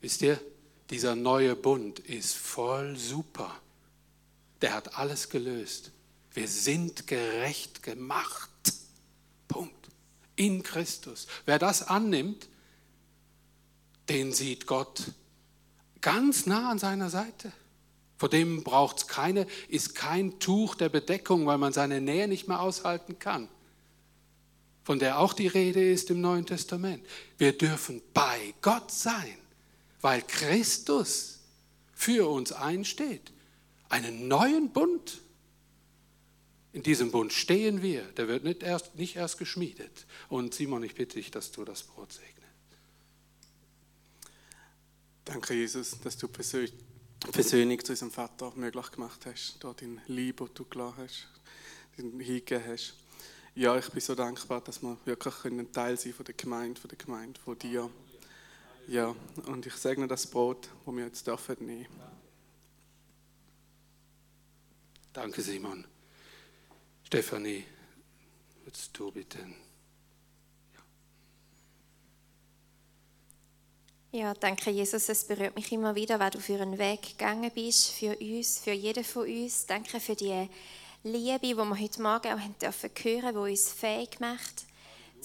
Wisst 0.00 0.22
ihr, 0.22 0.40
dieser 0.90 1.16
neue 1.16 1.56
Bund 1.56 1.98
ist 1.98 2.34
voll 2.34 2.96
super. 2.96 3.60
Der 4.60 4.74
hat 4.74 4.96
alles 4.96 5.28
gelöst. 5.28 5.90
Wir 6.34 6.48
sind 6.48 7.06
gerecht 7.06 7.82
gemacht. 7.82 8.50
Punkt. 9.48 9.88
In 10.36 10.62
Christus. 10.62 11.26
Wer 11.44 11.58
das 11.58 11.82
annimmt, 11.82 12.48
den 14.08 14.32
sieht 14.32 14.66
Gott 14.66 15.12
ganz 16.00 16.46
nah 16.46 16.70
an 16.70 16.78
seiner 16.78 17.10
Seite. 17.10 17.52
Vor 18.22 18.28
dem 18.28 18.62
braucht 18.62 18.98
es 18.98 19.06
keine, 19.08 19.48
ist 19.66 19.96
kein 19.96 20.38
Tuch 20.38 20.76
der 20.76 20.88
Bedeckung, 20.88 21.44
weil 21.46 21.58
man 21.58 21.72
seine 21.72 22.00
Nähe 22.00 22.28
nicht 22.28 22.46
mehr 22.46 22.60
aushalten 22.60 23.18
kann. 23.18 23.48
Von 24.84 25.00
der 25.00 25.18
auch 25.18 25.32
die 25.32 25.48
Rede 25.48 25.90
ist 25.90 26.08
im 26.08 26.20
Neuen 26.20 26.46
Testament. 26.46 27.04
Wir 27.36 27.58
dürfen 27.58 28.00
bei 28.14 28.54
Gott 28.60 28.92
sein, 28.92 29.36
weil 30.02 30.22
Christus 30.22 31.40
für 31.94 32.30
uns 32.30 32.52
einsteht. 32.52 33.32
Einen 33.88 34.28
neuen 34.28 34.70
Bund. 34.70 35.20
In 36.72 36.84
diesem 36.84 37.10
Bund 37.10 37.32
stehen 37.32 37.82
wir. 37.82 38.02
Der 38.12 38.28
wird 38.28 38.44
nicht 38.44 38.62
erst, 38.62 38.94
nicht 38.94 39.16
erst 39.16 39.38
geschmiedet. 39.38 40.06
Und 40.28 40.54
Simon, 40.54 40.84
ich 40.84 40.94
bitte 40.94 41.16
dich, 41.16 41.32
dass 41.32 41.50
du 41.50 41.64
das 41.64 41.82
Brot 41.82 42.12
segnest. 42.12 42.36
Danke, 45.24 45.54
Jesus, 45.54 45.98
dass 46.04 46.16
du 46.16 46.28
persönlich 46.28 46.72
zu 47.30 47.92
unserem 47.92 48.10
Vater 48.10 48.52
möglich 48.56 48.90
gemacht 48.90 49.26
hast, 49.26 49.56
dort 49.60 49.82
in 49.82 50.00
Liebe, 50.06 50.46
die 50.46 50.54
du 50.54 50.64
gelassen 50.64 50.96
hast, 50.98 51.28
hingegeben 51.96 52.64
hast. 52.66 52.94
Ja, 53.54 53.76
ich 53.76 53.88
bin 53.90 54.00
so 54.00 54.14
dankbar, 54.14 54.60
dass 54.62 54.82
wir 54.82 54.96
wirklich 55.04 55.34
ein 55.44 55.72
Teil 55.72 55.98
sein 55.98 56.14
von 56.14 56.24
der 56.24 56.34
Gemeinde, 56.34 56.80
von 56.80 56.88
der 56.88 56.98
Gemeinde, 56.98 57.38
von 57.38 57.58
dir. 57.58 57.90
Ja, 58.88 59.14
und 59.46 59.66
ich 59.66 59.74
segne 59.74 60.08
das 60.08 60.26
Brot, 60.26 60.68
das 60.84 60.94
wir 60.94 61.04
jetzt 61.04 61.26
dürfen 61.26 61.56
nehmen. 61.60 61.86
Danke, 65.12 65.42
Simon. 65.42 65.84
Stefanie, 67.04 67.64
würdest 68.64 68.98
du 68.98 69.12
bitte 69.12 69.38
Ja, 74.14 74.34
danke 74.34 74.70
Jesus, 74.70 75.08
es 75.08 75.24
berührt 75.24 75.56
mich 75.56 75.72
immer 75.72 75.94
wieder, 75.94 76.20
weil 76.20 76.28
du 76.28 76.38
für 76.38 76.60
einen 76.60 76.76
Weg 76.76 77.16
gegangen 77.16 77.50
bist, 77.50 77.92
für 77.92 78.14
uns, 78.18 78.58
für 78.58 78.72
jeden 78.72 79.04
von 79.04 79.26
uns. 79.26 79.64
Danke 79.64 80.00
für 80.00 80.14
die 80.14 80.50
Liebe, 81.02 81.38
die 81.40 81.54
wir 81.56 81.80
heute 81.80 82.02
Morgen 82.02 82.28
auch 82.34 82.38
hören, 82.38 83.32
die 83.32 83.52
uns 83.52 83.72
fähig 83.72 84.20
macht, 84.20 84.66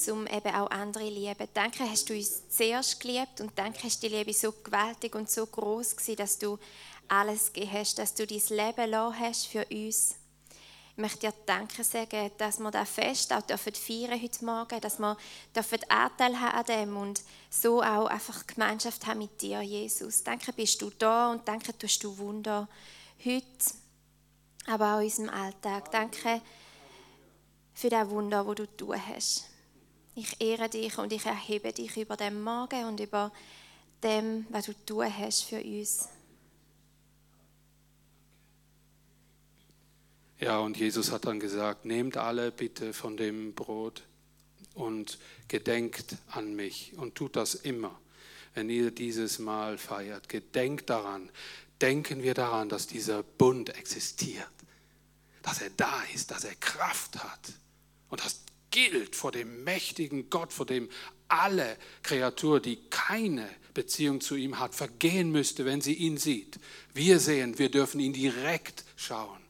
um 0.10 0.26
eben 0.26 0.56
auch 0.56 0.72
andere 0.72 1.04
zu 1.04 1.14
lieben. 1.14 1.50
Danke, 1.54 1.84
hast 1.84 2.10
du 2.10 2.14
uns 2.14 2.48
zuerst 2.48 3.02
geliebt 3.02 3.42
und 3.42 3.52
danke, 3.60 3.84
hast 3.84 4.02
die 4.04 4.08
Liebe 4.08 4.32
so 4.32 4.54
gewaltig 4.54 5.16
und 5.16 5.30
so 5.30 5.46
groß 5.46 5.98
gewesen, 5.98 6.16
dass 6.16 6.40
du 6.40 6.58
alles 7.10 7.52
gegeben 7.52 7.74
hast, 7.74 8.00
dass 8.00 8.16
du 8.16 8.26
dein 8.26 8.40
Leben 8.40 8.90
lassen 8.90 9.20
hast 9.20 9.48
für 9.48 9.66
uns. 9.70 10.16
Ich 10.98 11.02
möchte 11.02 11.20
dir 11.20 11.34
Danke 11.46 11.84
sagen, 11.84 12.32
dass 12.40 12.58
wir 12.58 12.72
das 12.72 12.90
Fest 12.90 13.32
auch 13.32 13.44
dürfen 13.44 13.76
feiern 13.76 14.20
heute 14.20 14.44
Morgen, 14.44 14.82
dass 14.82 14.98
wir 14.98 15.16
dürfen 15.56 15.78
Anteil 15.90 16.40
haben 16.42 16.58
an 16.58 16.66
dem 16.66 16.98
und 16.98 17.22
so 17.52 17.84
auch 17.84 18.08
einfach 18.08 18.48
Gemeinschaft 18.48 19.06
haben 19.06 19.20
mit 19.20 19.40
dir, 19.40 19.62
Jesus. 19.62 20.24
Danke, 20.24 20.52
bist 20.54 20.82
du 20.82 20.90
da 20.90 21.30
und 21.30 21.48
danke, 21.48 21.78
tust 21.78 22.04
du 22.04 22.18
Wunder 22.18 22.68
heute, 23.24 23.46
aber 24.66 24.96
auch 24.96 25.00
in 25.02 25.06
unserem 25.06 25.30
Alltag. 25.30 25.92
Danke 25.92 26.42
für 27.76 27.92
das 27.92 28.10
Wunder, 28.10 28.48
wo 28.48 28.56
du 28.56 28.66
tun 28.66 29.00
hast. 29.08 29.46
Ich 30.16 30.42
ehre 30.42 30.68
dich 30.68 30.98
und 30.98 31.14
ich 31.14 31.28
erhebe 31.28 31.74
dich 31.74 31.96
über 31.96 32.18
den 32.18 32.42
Morgen 32.42 32.86
und 32.86 33.00
über 33.00 33.32
dem, 34.02 34.48
was 34.50 34.66
du 34.66 34.74
tun 34.74 35.16
hast 35.16 35.44
für 35.44 35.62
uns. 35.62 36.10
Ja, 40.40 40.60
und 40.60 40.78
Jesus 40.78 41.12
hat 41.12 41.26
dann 41.26 41.40
gesagt, 41.40 41.86
nehmt 41.86 42.16
alle 42.18 42.52
bitte 42.52 42.94
von 42.94 43.18
dem 43.18 43.54
Brot 43.54 44.04
und 44.76 45.18
gedenkt 45.48 46.16
an 46.30 46.56
mich 46.56 46.94
und 46.98 47.16
tut 47.16 47.36
das 47.36 47.56
immer, 47.56 48.00
wenn 48.54 48.70
ihr 48.70 48.92
dieses 48.92 49.40
Mal 49.40 49.80
feiert. 49.80 50.30
Gedenkt 50.30 50.92
daran, 50.92 51.30
denken 51.82 52.22
wir 52.22 52.36
daran, 52.36 52.70
dass 52.70 52.86
dieser 52.86 53.24
Bund 53.24 53.76
existiert, 53.76 54.48
dass 55.42 55.62
er 55.62 55.72
da 55.72 56.04
ist, 56.14 56.30
dass 56.30 56.44
er 56.44 56.56
Kraft 56.56 57.24
hat. 57.24 57.54
Und 58.10 58.24
das 58.24 58.42
gilt 58.70 59.16
vor 59.16 59.32
dem 59.32 59.64
mächtigen 59.64 60.30
Gott, 60.30 60.54
vor 60.54 60.68
dem 60.68 60.88
alle 61.30 61.78
Kreatur, 62.04 62.60
die 62.60 62.78
keine 62.90 63.50
Beziehung 63.74 64.22
zu 64.22 64.36
ihm 64.36 64.60
hat, 64.60 64.76
vergehen 64.76 65.32
müsste, 65.32 65.66
wenn 65.66 65.82
sie 65.82 65.94
ihn 65.94 66.18
sieht. 66.18 66.60
Wir 66.94 67.20
sehen, 67.20 67.58
wir 67.58 67.70
dürfen 67.70 68.00
ihn 68.00 68.14
direkt 68.14 68.86
schauen. 68.96 69.47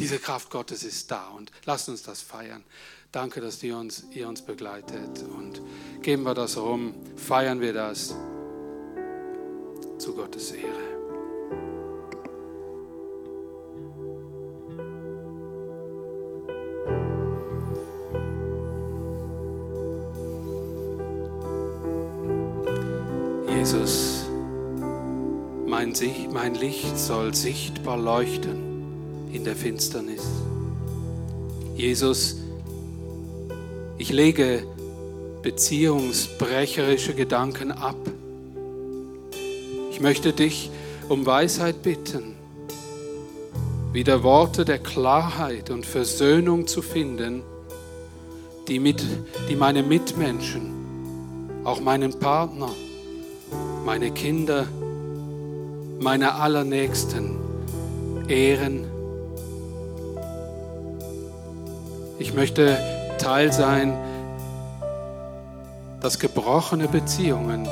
Diese 0.00 0.18
Kraft 0.18 0.48
Gottes 0.48 0.82
ist 0.82 1.10
da 1.10 1.28
und 1.36 1.52
lasst 1.66 1.90
uns 1.90 2.02
das 2.02 2.22
feiern. 2.22 2.64
Danke, 3.12 3.42
dass 3.42 3.62
ihr 3.62 3.76
uns, 3.76 4.04
ihr 4.12 4.28
uns 4.28 4.40
begleitet 4.40 5.22
und 5.36 5.60
geben 6.00 6.22
wir 6.22 6.32
das 6.32 6.56
rum, 6.56 6.94
feiern 7.16 7.60
wir 7.60 7.74
das 7.74 8.14
zu 9.98 10.14
Gottes 10.14 10.52
Ehre. 10.52 10.70
Jesus, 23.54 24.24
mein, 25.66 26.54
Licht 26.54 26.98
soll 26.98 27.34
sichtbar 27.34 27.98
leuchten 27.98 28.69
in 29.32 29.44
der 29.44 29.56
Finsternis. 29.56 30.22
Jesus, 31.76 32.36
ich 33.98 34.10
lege 34.12 34.62
beziehungsbrecherische 35.42 37.14
Gedanken 37.14 37.72
ab. 37.72 37.96
Ich 39.90 40.00
möchte 40.00 40.32
dich 40.32 40.70
um 41.08 41.26
Weisheit 41.26 41.82
bitten, 41.82 42.34
wieder 43.92 44.22
Worte 44.22 44.64
der 44.64 44.78
Klarheit 44.78 45.70
und 45.70 45.84
Versöhnung 45.84 46.66
zu 46.66 46.82
finden, 46.82 47.42
die, 48.68 48.78
mit, 48.78 49.02
die 49.48 49.56
meine 49.56 49.82
Mitmenschen, 49.82 50.70
auch 51.64 51.80
meinen 51.80 52.18
Partner, 52.18 52.70
meine 53.84 54.12
Kinder, 54.12 54.66
meine 55.98 56.34
Allernächsten 56.34 57.36
ehren. 58.28 58.99
Ich 62.20 62.34
möchte 62.34 62.76
Teil 63.16 63.50
sein, 63.50 63.96
dass 66.02 66.18
gebrochene 66.18 66.86
Beziehungen 66.86 67.66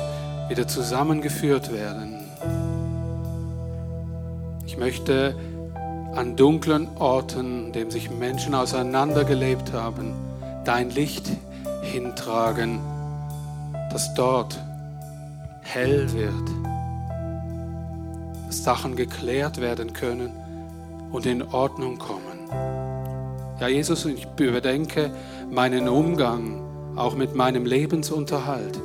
wieder 0.49 0.67
zusammengeführt 0.67 1.71
werden. 1.71 2.17
Ich 4.65 4.75
möchte 4.75 5.35
an 6.15 6.35
dunklen 6.35 6.87
Orten, 6.97 7.67
in 7.67 7.73
denen 7.73 7.91
sich 7.91 8.09
Menschen 8.09 8.55
auseinandergelebt 8.55 9.71
haben, 9.71 10.15
dein 10.65 10.89
Licht 10.89 11.29
hintragen, 11.83 12.79
dass 13.91 14.15
dort 14.15 14.59
hell 15.61 16.11
wird, 16.11 16.49
dass 18.47 18.63
Sachen 18.63 18.95
geklärt 18.95 19.61
werden 19.61 19.93
können 19.93 20.31
und 21.11 21.27
in 21.27 21.43
Ordnung 21.43 21.99
kommen. 21.99 22.88
Ja, 23.59 23.67
Jesus, 23.67 24.05
ich 24.05 24.25
überdenke 24.39 25.11
meinen 25.51 25.89
Umgang 25.89 26.95
auch 26.95 27.15
mit 27.15 27.35
meinem 27.35 27.65
Lebensunterhalt. 27.65 28.79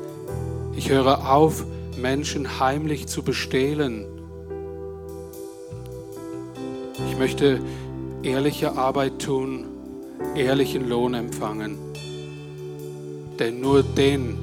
Ich 0.77 0.91
höre 0.91 1.31
auf, 1.31 1.65
Menschen 1.97 2.59
heimlich 2.59 3.07
zu 3.07 3.23
bestehlen. 3.23 4.05
Ich 7.09 7.17
möchte 7.17 7.61
ehrliche 8.25 8.77
Arbeit 8.77 9.21
tun, 9.21 9.67
ehrlichen 10.35 10.89
Lohn 10.89 11.15
empfangen. 11.15 11.79
Denn 13.39 13.61
nur 13.61 13.85
den 13.85 14.37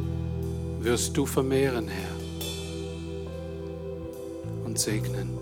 wirst 0.79 1.17
du 1.17 1.25
vermehren, 1.25 1.89
Herr, 1.89 2.15
und 4.65 4.79
segnen. 4.79 5.37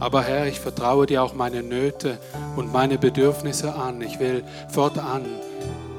Aber 0.00 0.22
Herr, 0.22 0.46
ich 0.46 0.60
vertraue 0.60 1.06
dir 1.06 1.22
auch 1.22 1.34
meine 1.34 1.62
Nöte 1.62 2.18
und 2.56 2.72
meine 2.72 2.98
Bedürfnisse 2.98 3.74
an. 3.74 4.00
Ich 4.02 4.18
will 4.18 4.44
fortan 4.68 5.24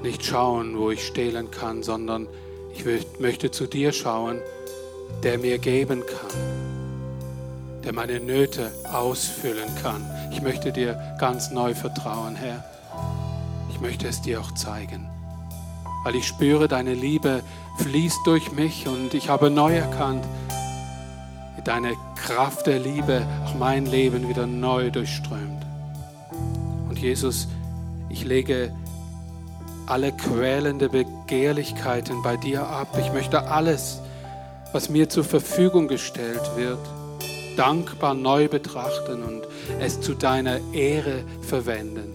nicht 0.03 0.23
schauen, 0.23 0.77
wo 0.77 0.91
ich 0.91 1.05
stehlen 1.05 1.49
kann, 1.49 1.81
sondern 1.81 2.27
ich 2.73 2.85
möchte 3.19 3.51
zu 3.51 3.67
dir 3.67 3.91
schauen, 3.93 4.39
der 5.23 5.37
mir 5.37 5.57
geben 5.57 6.03
kann, 6.05 7.83
der 7.83 7.93
meine 7.93 8.19
Nöte 8.19 8.71
ausfüllen 8.91 9.69
kann. 9.81 10.05
Ich 10.31 10.41
möchte 10.41 10.71
dir 10.71 10.99
ganz 11.19 11.51
neu 11.51 11.73
vertrauen, 11.73 12.35
Herr. 12.35 12.63
Ich 13.71 13.79
möchte 13.79 14.07
es 14.07 14.21
dir 14.21 14.41
auch 14.41 14.53
zeigen, 14.53 15.09
weil 16.03 16.15
ich 16.15 16.27
spüre, 16.27 16.67
deine 16.67 16.93
Liebe 16.93 17.41
fließt 17.79 18.19
durch 18.25 18.51
mich 18.51 18.87
und 18.87 19.13
ich 19.13 19.29
habe 19.29 19.49
neu 19.49 19.75
erkannt, 19.75 20.25
deine 21.65 21.95
Kraft 22.15 22.67
der 22.67 22.79
Liebe 22.79 23.25
auch 23.45 23.55
mein 23.55 23.85
Leben 23.85 24.29
wieder 24.29 24.47
neu 24.47 24.91
durchströmt. 24.91 25.65
Und 26.87 26.97
Jesus, 26.99 27.47
ich 28.09 28.23
lege 28.23 28.71
alle 29.87 30.11
quälende 30.13 30.89
Begehrlichkeiten 30.89 32.21
bei 32.23 32.37
dir 32.37 32.65
ab. 32.65 32.97
Ich 32.99 33.11
möchte 33.11 33.47
alles, 33.49 33.99
was 34.71 34.89
mir 34.89 35.09
zur 35.09 35.23
Verfügung 35.23 35.87
gestellt 35.87 36.41
wird, 36.55 36.79
dankbar 37.57 38.13
neu 38.13 38.47
betrachten 38.47 39.23
und 39.23 39.43
es 39.79 40.01
zu 40.01 40.13
deiner 40.13 40.59
Ehre 40.73 41.23
verwenden 41.41 42.13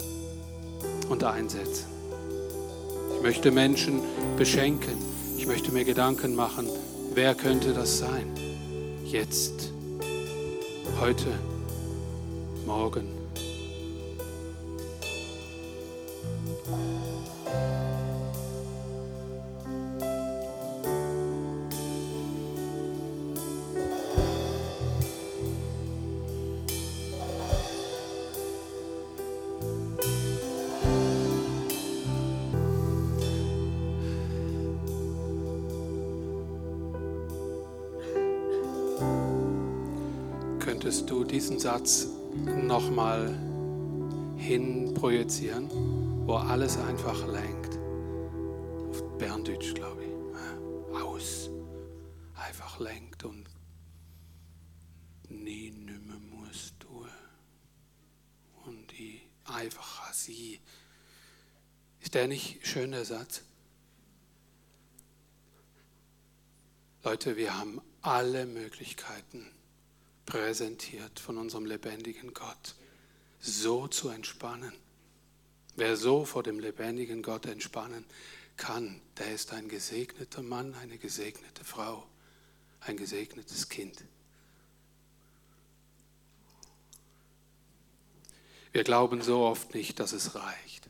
und 1.08 1.24
einsetzen. 1.24 1.86
Ich 3.16 3.22
möchte 3.22 3.50
Menschen 3.50 4.00
beschenken. 4.36 4.96
Ich 5.36 5.46
möchte 5.46 5.72
mir 5.72 5.84
Gedanken 5.84 6.34
machen, 6.34 6.68
wer 7.14 7.34
könnte 7.34 7.72
das 7.72 7.98
sein? 7.98 8.49
Jetzt, 9.10 9.72
heute, 11.00 11.36
morgen. 12.64 13.08
Satz 41.60 42.06
nochmal 42.46 43.38
hinprojizieren, 44.38 45.68
wo 46.26 46.36
alles 46.36 46.78
einfach 46.78 47.26
lenkt. 47.26 47.78
Auf 48.88 49.18
Berndeutsch, 49.18 49.74
glaube 49.74 50.04
ich. 50.04 50.96
Aus. 51.02 51.50
Einfach 52.34 52.80
lenkt 52.80 53.24
und 53.24 53.44
nie 55.28 55.70
nimmer 55.70 56.18
musst 56.30 56.76
du. 56.78 57.04
Und 58.64 58.90
die 58.92 59.20
einfacher 59.44 60.14
sie. 60.14 60.60
Ist 62.00 62.14
der 62.14 62.26
nicht 62.26 62.66
schöner 62.66 63.04
Satz? 63.04 63.42
Leute, 67.04 67.36
wir 67.36 67.58
haben 67.58 67.82
alle 68.00 68.46
Möglichkeiten 68.46 69.59
präsentiert 70.26 71.18
von 71.18 71.38
unserem 71.38 71.66
lebendigen 71.66 72.34
Gott, 72.34 72.74
so 73.40 73.88
zu 73.88 74.08
entspannen. 74.08 74.72
Wer 75.76 75.96
so 75.96 76.24
vor 76.24 76.42
dem 76.42 76.58
lebendigen 76.58 77.22
Gott 77.22 77.46
entspannen 77.46 78.04
kann, 78.56 79.00
der 79.18 79.32
ist 79.32 79.52
ein 79.52 79.68
gesegneter 79.68 80.42
Mann, 80.42 80.74
eine 80.74 80.98
gesegnete 80.98 81.64
Frau, 81.64 82.06
ein 82.80 82.96
gesegnetes 82.96 83.68
Kind. 83.68 84.04
Wir 88.72 88.84
glauben 88.84 89.22
so 89.22 89.40
oft 89.40 89.74
nicht, 89.74 89.98
dass 89.98 90.12
es 90.12 90.34
reicht. 90.34 90.88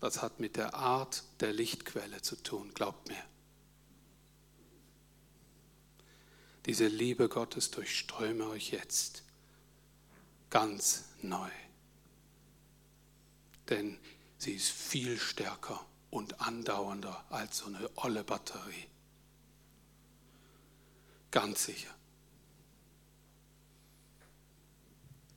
Das 0.00 0.20
hat 0.20 0.40
mit 0.40 0.56
der 0.56 0.74
Art 0.74 1.22
der 1.40 1.52
Lichtquelle 1.52 2.20
zu 2.22 2.36
tun, 2.36 2.72
glaubt 2.74 3.08
mir. 3.08 3.31
Diese 6.66 6.86
Liebe 6.86 7.28
Gottes 7.28 7.70
durchströme 7.72 8.46
euch 8.48 8.70
jetzt 8.70 9.24
ganz 10.48 11.04
neu. 11.20 11.50
Denn 13.68 13.98
sie 14.38 14.52
ist 14.52 14.70
viel 14.70 15.18
stärker 15.18 15.84
und 16.10 16.40
andauernder 16.40 17.24
als 17.30 17.58
so 17.58 17.66
eine 17.66 17.90
olle 17.96 18.22
Batterie. 18.22 18.86
Ganz 21.30 21.64
sicher. 21.64 21.92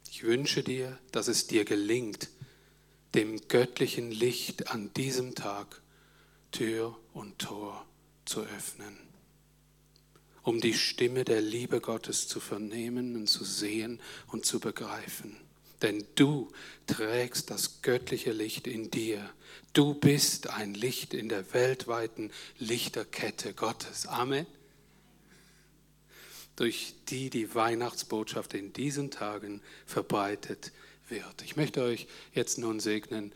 Ich 0.10 0.24
wünsche 0.24 0.64
dir, 0.64 1.00
dass 1.12 1.28
es 1.28 1.48
dir 1.48 1.66
gelingt, 1.66 2.30
dem 3.16 3.48
göttlichen 3.48 4.12
Licht 4.12 4.70
an 4.70 4.94
diesem 4.94 5.34
Tag 5.34 5.82
Tür 6.52 6.98
und 7.14 7.40
Tor 7.40 7.86
zu 8.26 8.42
öffnen 8.42 9.05
um 10.46 10.62
die 10.62 10.76
Stimme 10.76 11.26
der 11.26 11.42
Liebe 11.42 11.82
Gottes 11.82 12.28
zu 12.28 12.40
vernehmen 12.40 13.16
und 13.16 13.28
zu 13.28 13.44
sehen 13.44 14.00
und 14.28 14.46
zu 14.46 14.60
begreifen. 14.60 15.36
Denn 15.82 16.06
du 16.16 16.52
trägst 16.88 17.50
das 17.50 17.82
göttliche 17.82 18.32
Licht 18.32 18.68
in 18.68 18.92
dir. 18.92 19.28
Du 19.74 19.96
bist 19.96 20.48
ein 20.48 20.74
Licht 20.76 21.14
in 21.14 21.30
der 21.30 21.54
weltweiten 21.54 22.32
Lichterkette 22.60 23.54
Gottes. 23.54 24.06
Amen. 24.06 24.46
Durch 26.56 26.94
die 27.10 27.30
die 27.30 27.54
Weihnachtsbotschaft 27.54 28.54
in 28.54 28.72
diesen 28.72 29.12
Tagen 29.12 29.62
verbreitet 29.86 30.72
wird. 31.10 31.42
Ich 31.44 31.56
möchte 31.56 31.82
euch 31.82 32.08
jetzt 32.34 32.60
nun 32.60 32.80
segnen 32.80 33.34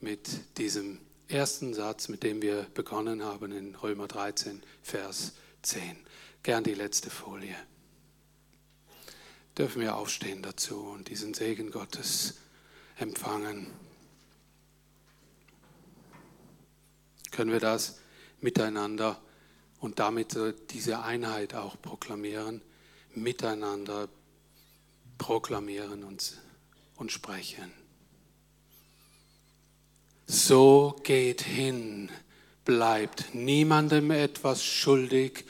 mit 0.00 0.28
diesem 0.58 0.98
ersten 1.28 1.72
Satz, 1.72 2.08
mit 2.08 2.24
dem 2.24 2.42
wir 2.42 2.66
begonnen 2.74 3.22
haben 3.22 3.52
in 3.52 3.74
Römer 3.76 4.08
13, 4.08 4.62
Vers 4.82 5.32
10. 5.62 5.80
Gern 6.42 6.64
die 6.64 6.74
letzte 6.74 7.10
Folie. 7.10 7.56
Dürfen 9.56 9.82
wir 9.82 9.96
aufstehen 9.96 10.42
dazu 10.42 10.80
und 10.80 11.08
diesen 11.08 11.34
Segen 11.34 11.70
Gottes 11.70 12.38
empfangen? 12.96 13.66
Können 17.32 17.50
wir 17.50 17.60
das 17.60 17.98
miteinander 18.40 19.20
und 19.80 19.98
damit 19.98 20.36
diese 20.70 21.02
Einheit 21.02 21.54
auch 21.54 21.80
proklamieren, 21.80 22.62
miteinander 23.14 24.08
proklamieren 25.18 26.04
und, 26.04 26.38
und 26.96 27.12
sprechen. 27.12 27.72
So 30.26 30.96
geht 31.02 31.42
hin, 31.42 32.10
bleibt 32.64 33.34
niemandem 33.34 34.10
etwas 34.10 34.64
schuldig, 34.64 35.44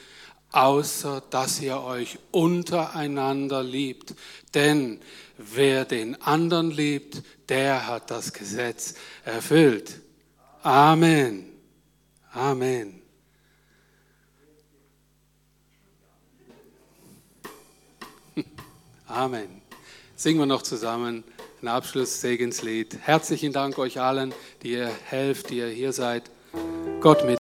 außer 0.51 1.21
dass 1.29 1.61
ihr 1.61 1.81
euch 1.81 2.19
untereinander 2.31 3.63
liebt. 3.63 4.15
Denn 4.53 4.99
wer 5.37 5.85
den 5.85 6.21
anderen 6.21 6.71
liebt, 6.71 7.21
der 7.49 7.87
hat 7.87 8.11
das 8.11 8.33
Gesetz 8.33 8.95
erfüllt. 9.23 10.01
Amen. 10.63 11.45
Amen. 12.31 13.01
Amen. 19.07 19.61
Singen 20.15 20.39
wir 20.39 20.45
noch 20.45 20.63
zusammen 20.63 21.23
ein 21.61 21.67
Abschlusssegenslied. 21.67 22.99
Herzlichen 23.01 23.51
Dank 23.53 23.77
euch 23.77 23.99
allen, 23.99 24.33
die 24.63 24.71
ihr 24.71 24.87
helft, 24.87 25.49
die 25.49 25.57
ihr 25.57 25.67
hier 25.67 25.93
seid. 25.93 26.29
Gott 27.01 27.25
mit 27.25 27.37